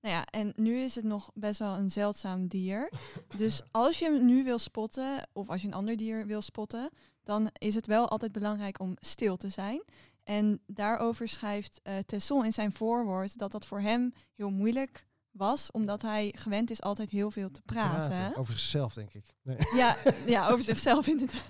Nou 0.01 0.15
ja, 0.15 0.25
en 0.25 0.53
nu 0.55 0.77
is 0.77 0.95
het 0.95 1.03
nog 1.03 1.31
best 1.33 1.59
wel 1.59 1.77
een 1.77 1.91
zeldzaam 1.91 2.47
dier. 2.47 2.91
Dus 3.37 3.61
als 3.71 3.99
je 3.99 4.05
hem 4.05 4.25
nu 4.25 4.43
wil 4.43 4.59
spotten, 4.59 5.27
of 5.33 5.49
als 5.49 5.61
je 5.61 5.67
een 5.67 5.73
ander 5.73 5.97
dier 5.97 6.25
wil 6.25 6.41
spotten, 6.41 6.89
dan 7.23 7.49
is 7.53 7.75
het 7.75 7.87
wel 7.87 8.09
altijd 8.09 8.31
belangrijk 8.31 8.79
om 8.79 8.95
stil 8.99 9.37
te 9.37 9.49
zijn. 9.49 9.83
En 10.23 10.61
daarover 10.67 11.27
schrijft 11.27 11.79
eh 11.83 11.97
Tesson 11.97 12.45
in 12.45 12.53
zijn 12.53 12.73
voorwoord 12.73 13.37
dat 13.37 13.51
dat 13.51 13.65
voor 13.65 13.79
hem 13.79 14.13
heel 14.35 14.49
moeilijk 14.49 15.05
was, 15.31 15.71
omdat 15.71 16.01
hij 16.01 16.33
gewend 16.37 16.69
is 16.69 16.81
altijd 16.81 17.09
heel 17.09 17.31
veel 17.31 17.51
te 17.51 17.61
praten. 17.61 18.35
Over 18.37 18.53
zichzelf, 18.53 18.93
denk 18.93 19.13
ik. 19.13 19.25
Nee. 19.41 19.57
Ja, 19.75 19.95
ja, 20.25 20.49
over 20.49 20.63
zichzelf 20.63 21.07
inderdaad. 21.13 21.49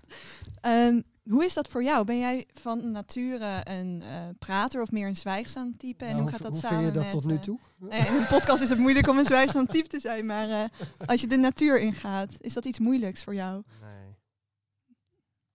Ehm, 0.62 1.02
hoe 1.30 1.44
is 1.44 1.54
dat 1.54 1.68
voor 1.68 1.84
jou? 1.84 2.06
Ben 2.06 2.20
jij 2.20 2.48
van 2.54 2.92
nature 2.92 3.62
een 3.64 4.02
eh, 4.02 4.30
prater 4.40 4.82
of 4.82 4.92
meer 4.92 5.08
een 5.08 5.18
zwijgzaam 5.18 5.78
type? 5.78 6.06
En 6.06 6.10
Nou, 6.10 6.22
hoe 6.22 6.32
gaat 6.32 6.42
dat 6.42 6.52
hoe 6.52 6.60
samen 6.60 6.78
vind 6.78 6.94
je 6.94 7.00
dat 7.00 7.04
met, 7.04 7.12
tot 7.12 7.26
nu 7.26 7.36
eh, 7.36 7.42
toe? 7.42 7.60
ja, 7.90 8.08
in 8.08 8.16
een 8.16 8.28
podcast 8.28 8.64
is 8.64 8.70
het 8.70 8.80
moeilijk 8.80 9.08
om 9.08 9.18
een 9.18 9.26
zwijgzaam 9.26 9.66
type 9.66 9.88
te 9.88 10.00
zijn, 10.00 10.26
maar 10.26 10.50
eh, 10.50 10.64
als 11.06 11.22
je 11.22 11.28
de 11.28 11.38
natuur 11.38 11.80
ingaat, 11.80 12.36
is 12.40 12.54
dat 12.54 12.66
iets 12.66 12.80
moeilijks 12.80 13.24
voor 13.24 13.36
jou? 13.36 13.64
Nee. 13.82 14.16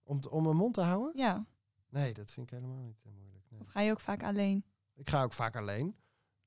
Om, 0.03 0.21
om 0.31 0.43
mijn 0.43 0.57
mond 0.57 0.75
te 0.75 0.81
houden? 0.81 1.13
Ja, 1.15 1.47
Nee, 1.91 2.15
dat 2.15 2.31
vind 2.31 2.47
ik 2.47 2.59
helemaal 2.59 2.83
niet 2.83 3.03
eh, 3.05 3.13
moeilijk. 3.13 3.45
Nee. 3.51 3.61
of 3.61 3.69
ga 3.69 3.81
je 3.81 3.91
ook 3.91 4.01
vaak 4.01 4.23
alleen? 4.23 4.65
Ik 4.95 5.11
ga 5.11 5.23
ook 5.23 5.33
vaak 5.33 5.57
alleen. 5.57 5.97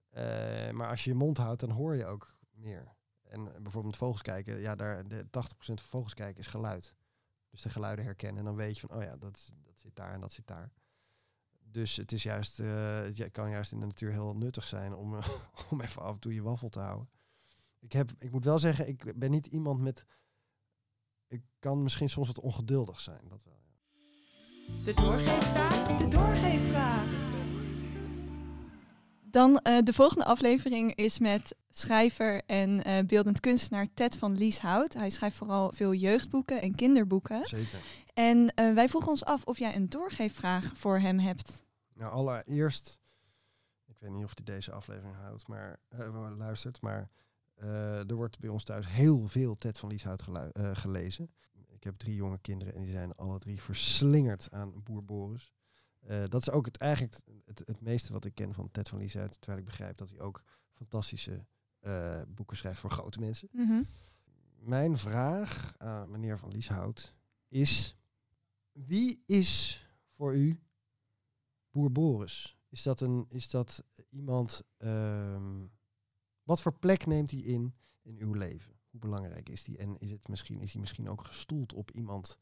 Eh, 0.09 0.69
maar 0.71 0.89
als 0.89 1.03
je 1.03 1.09
je 1.09 1.15
mond 1.15 1.37
houdt, 1.37 1.59
dan 1.59 1.69
hoor 1.69 1.95
je 1.95 2.05
ook 2.05 2.35
meer. 2.51 2.95
En 3.23 3.55
eh, 3.55 3.61
bijvoorbeeld 3.61 3.97
vogels 3.97 4.21
kijken, 4.21 4.59
ja, 4.59 4.75
daar, 4.75 5.07
de 5.07 5.25
80% 5.25 5.29
van 5.57 5.77
vogels 5.79 6.13
kijken 6.13 6.39
is 6.39 6.47
geluid. 6.47 6.95
Dus 7.51 7.61
de 7.61 7.69
geluiden 7.69 8.05
herkennen. 8.05 8.39
En 8.39 8.45
dan 8.45 8.55
weet 8.55 8.79
je 8.79 8.87
van, 8.87 8.97
oh 8.97 9.03
ja, 9.03 9.17
dat, 9.17 9.53
dat 9.63 9.79
zit 9.79 9.95
daar 9.95 10.13
en 10.13 10.19
dat 10.19 10.33
zit 10.33 10.47
daar. 10.47 10.71
Dus 11.59 11.95
het 11.95 12.11
is 12.11 12.23
juist, 12.23 12.59
eh, 12.59 13.01
het 13.01 13.31
kan 13.31 13.49
juist 13.49 13.71
in 13.71 13.79
de 13.79 13.85
natuur 13.85 14.11
heel 14.11 14.35
nuttig 14.35 14.63
zijn 14.63 14.93
om, 14.93 15.13
om 15.71 15.81
even 15.81 16.01
af 16.01 16.13
en 16.13 16.19
toe 16.19 16.33
je 16.33 16.41
waffel 16.41 16.69
te 16.69 16.79
houden. 16.79 17.09
Ik, 17.79 17.91
heb, 17.91 18.11
ik 18.17 18.31
moet 18.31 18.45
wel 18.45 18.59
zeggen, 18.59 18.87
ik 18.87 19.13
ben 19.19 19.31
niet 19.31 19.45
iemand 19.45 19.79
met. 19.79 20.05
Ik 21.27 21.43
kan 21.59 21.83
misschien 21.83 22.09
soms 22.09 22.27
wat 22.27 22.39
ongeduldig 22.39 23.01
zijn. 23.01 23.27
Dat 23.27 23.43
wel. 23.43 23.59
De 24.85 24.93
doorgeefvraag. 24.93 25.97
De 25.97 26.09
doorgeefvraag. 26.09 27.30
Dan 29.31 29.57
eh, 29.57 29.83
de 29.83 29.93
volgende 29.93 30.25
aflevering 30.25 30.95
is 30.95 31.19
met 31.19 31.55
schrijver 31.69 32.41
en 32.45 32.83
eh, 32.83 33.05
beeldend 33.05 33.39
kunstenaar 33.39 33.87
Ted 33.93 34.17
van 34.17 34.37
Lieshout. 34.37 34.93
Hij 34.93 35.09
schrijft 35.09 35.37
vooral 35.37 35.71
veel 35.73 35.93
jeugdboeken 35.93 36.61
en 36.61 36.75
kinderboeken. 36.75 37.45
Zeker. 37.45 37.79
En 38.13 38.53
eh, 38.53 38.73
wij 38.73 38.89
vroegen 38.89 39.11
ons 39.11 39.25
af 39.25 39.43
of 39.43 39.59
jij 39.59 39.75
een 39.75 39.89
doorgeefvraag 39.89 40.71
voor 40.77 40.99
hem 40.99 41.19
hebt. 41.19 41.63
Nou, 41.93 42.11
allereerst, 42.11 42.99
ik 43.85 43.95
weet 43.99 44.11
niet 44.11 44.23
of 44.23 44.31
hij 44.35 44.45
deze 44.55 44.71
aflevering 44.71 45.15
houdt, 45.15 45.47
maar 45.47 45.79
luistert, 46.37 46.81
maar 46.81 47.09
er 48.07 48.15
wordt 48.15 48.39
bij 48.39 48.49
ons 48.49 48.63
thuis 48.63 48.87
heel 48.87 49.27
veel 49.27 49.55
Ted 49.55 49.77
van 49.77 49.89
Lieshout 49.89 50.23
gelezen. 50.73 51.31
Ik 51.67 51.83
heb 51.83 51.97
drie 51.97 52.15
jonge 52.15 52.39
kinderen 52.39 52.73
en 52.73 52.81
die 52.81 52.91
zijn 52.91 53.15
alle 53.15 53.39
drie 53.39 53.61
verslingerd 53.61 54.47
aan 54.51 54.83
Boer 54.83 55.03
Boris. 55.03 55.53
Eh, 56.01 56.23
dat 56.27 56.41
is 56.41 56.49
ook 56.49 56.65
het, 56.65 56.77
eigenlijk 56.77 57.15
het, 57.45 57.59
het 57.65 57.81
meeste 57.81 58.13
wat 58.13 58.25
ik 58.25 58.35
ken 58.35 58.53
van 58.53 58.71
Ted 58.71 58.89
van 58.89 58.99
Lieshout, 58.99 59.41
terwijl 59.41 59.59
ik 59.59 59.65
begrijp 59.65 59.97
dat 59.97 60.09
hij 60.09 60.19
ook 60.19 60.43
fantastische 60.73 61.45
eh, 61.79 62.21
boeken 62.27 62.57
schrijft 62.57 62.79
voor 62.79 62.89
grote 62.89 63.19
mensen. 63.19 63.49
Mijn 64.59 64.97
vraag 64.97 65.73
aan 65.77 66.11
meneer 66.11 66.39
Van 66.39 66.51
Lieshout 66.51 67.13
is: 67.47 67.95
wie 68.71 69.23
is 69.25 69.81
voor 70.15 70.35
u 70.35 70.59
Boer 71.71 71.91
Boris? 71.91 72.57
Is 72.69 72.83
dat, 72.83 73.01
een, 73.01 73.25
is 73.27 73.49
dat 73.49 73.83
iemand. 74.09 74.63
ehm, 74.77 75.65
wat 76.43 76.61
voor 76.61 76.73
plek 76.73 77.05
neemt 77.05 77.31
hij 77.31 77.39
in 77.39 77.75
in 78.01 78.17
uw 78.19 78.33
leven? 78.33 78.79
Hoe 78.89 78.99
belangrijk 78.99 79.49
is 79.49 79.63
die? 79.63 79.77
En 79.77 79.97
is, 79.97 80.11
het 80.11 80.27
misschien, 80.27 80.59
is 80.59 80.71
hij 80.71 80.81
misschien 80.81 81.09
ook 81.09 81.25
gestoeld 81.25 81.73
op 81.73 81.91
iemand 81.91 82.39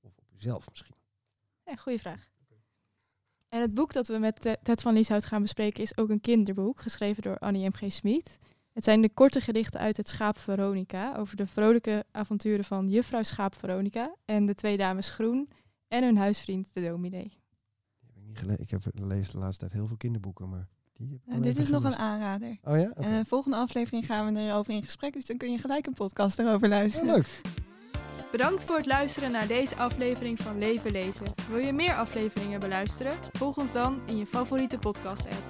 of 0.00 0.18
op 0.18 0.32
uzelf 0.32 0.70
misschien? 0.70 0.96
Ja, 1.64 1.76
goeie 1.76 1.98
vraag. 1.98 2.30
En 3.48 3.60
het 3.60 3.74
boek 3.74 3.92
dat 3.92 4.08
we 4.08 4.18
met 4.18 4.46
eh, 4.46 4.52
Ted 4.62 4.82
van 4.82 4.94
Lieshout 4.94 5.24
gaan 5.24 5.42
bespreken 5.42 5.82
is 5.82 5.96
ook 5.96 6.08
een 6.08 6.20
kinderboek, 6.20 6.80
geschreven 6.80 7.22
door 7.22 7.38
Annie 7.38 7.68
M.G. 7.68 7.92
Smit. 7.92 8.38
Het 8.72 8.84
zijn 8.84 9.02
de 9.02 9.08
korte 9.08 9.40
gedichten 9.40 9.80
uit 9.80 9.96
het 9.96 10.08
Schaap 10.08 10.38
Veronica, 10.38 11.16
over 11.16 11.36
de 11.36 11.46
vrolijke 11.46 12.04
avonturen 12.10 12.64
van 12.64 12.88
juffrouw 12.88 13.22
Schaap 13.22 13.54
Veronica 13.54 14.14
en 14.24 14.46
de 14.46 14.54
twee 14.54 14.76
dames 14.76 15.10
Groen 15.10 15.48
en 15.88 16.04
hun 16.04 16.16
huisvriend 16.16 16.68
de 16.72 16.80
dominee. 16.80 17.28
Die 17.28 18.06
heb 18.06 18.16
ik 18.16 18.26
niet 18.26 18.38
gelezen. 18.38 18.62
Ik 18.62 18.70
heb 18.70 18.82
lees 18.94 19.30
de 19.30 19.38
laatste 19.38 19.58
tijd 19.58 19.72
heel 19.72 19.86
veel 19.86 19.96
kinderboeken, 19.96 20.48
maar 20.48 20.68
die 20.92 21.08
heb 21.08 21.20
ik 21.24 21.34
Eh, 21.34 21.42
dit 21.42 21.58
is 21.58 21.68
nog 21.68 21.84
een 21.84 21.96
aanrader. 21.96 22.58
Oh 22.62 22.76
ja? 22.76 22.92
En 22.92 23.10
in 23.10 23.18
de 23.18 23.24
volgende 23.24 23.56
aflevering 23.56 24.06
gaan 24.06 24.34
we 24.34 24.40
erover 24.40 24.72
in 24.72 24.82
gesprek, 24.82 25.12
dus 25.12 25.26
dan 25.26 25.36
kun 25.36 25.50
je 25.50 25.58
gelijk 25.58 25.86
een 25.86 25.92
podcast 25.92 26.38
erover 26.38 26.68
luisteren. 26.68 27.08
Oh, 27.08 27.14
leuk. 27.14 27.66
Bedankt 28.30 28.64
voor 28.64 28.76
het 28.76 28.86
luisteren 28.86 29.32
naar 29.32 29.46
deze 29.46 29.76
aflevering 29.76 30.40
van 30.40 30.58
Leven 30.58 30.90
Lezen. 30.90 31.26
Wil 31.48 31.58
je 31.58 31.72
meer 31.72 31.94
afleveringen 31.94 32.60
beluisteren? 32.60 33.12
Volg 33.32 33.56
ons 33.56 33.72
dan 33.72 34.00
in 34.06 34.16
je 34.16 34.26
favoriete 34.26 34.78
podcast-app. 34.78 35.42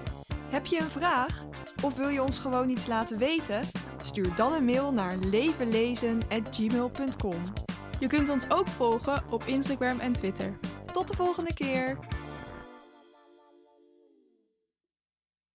Heb 0.49 0.67
je 0.67 0.81
een 0.81 0.91
vraag? 0.91 1.45
Of 1.83 1.97
wil 1.97 2.09
je 2.09 2.23
ons 2.23 2.39
gewoon 2.39 2.69
iets 2.69 2.87
laten 2.87 3.19
weten? 3.19 3.61
Stuur 4.03 4.35
dan 4.37 4.53
een 4.53 4.65
mail 4.65 4.93
naar 4.93 5.17
levenlezen.gmail.com. 5.17 7.43
Je 8.01 8.07
kunt 8.07 8.29
ons 8.29 8.51
ook 8.51 8.69
volgen 8.69 9.23
op 9.31 9.45
Instagram 9.45 10.01
en 10.01 10.13
Twitter. 10.13 10.59
Tot 10.93 11.09
de 11.09 11.15
volgende 11.15 11.55
keer! 11.55 11.99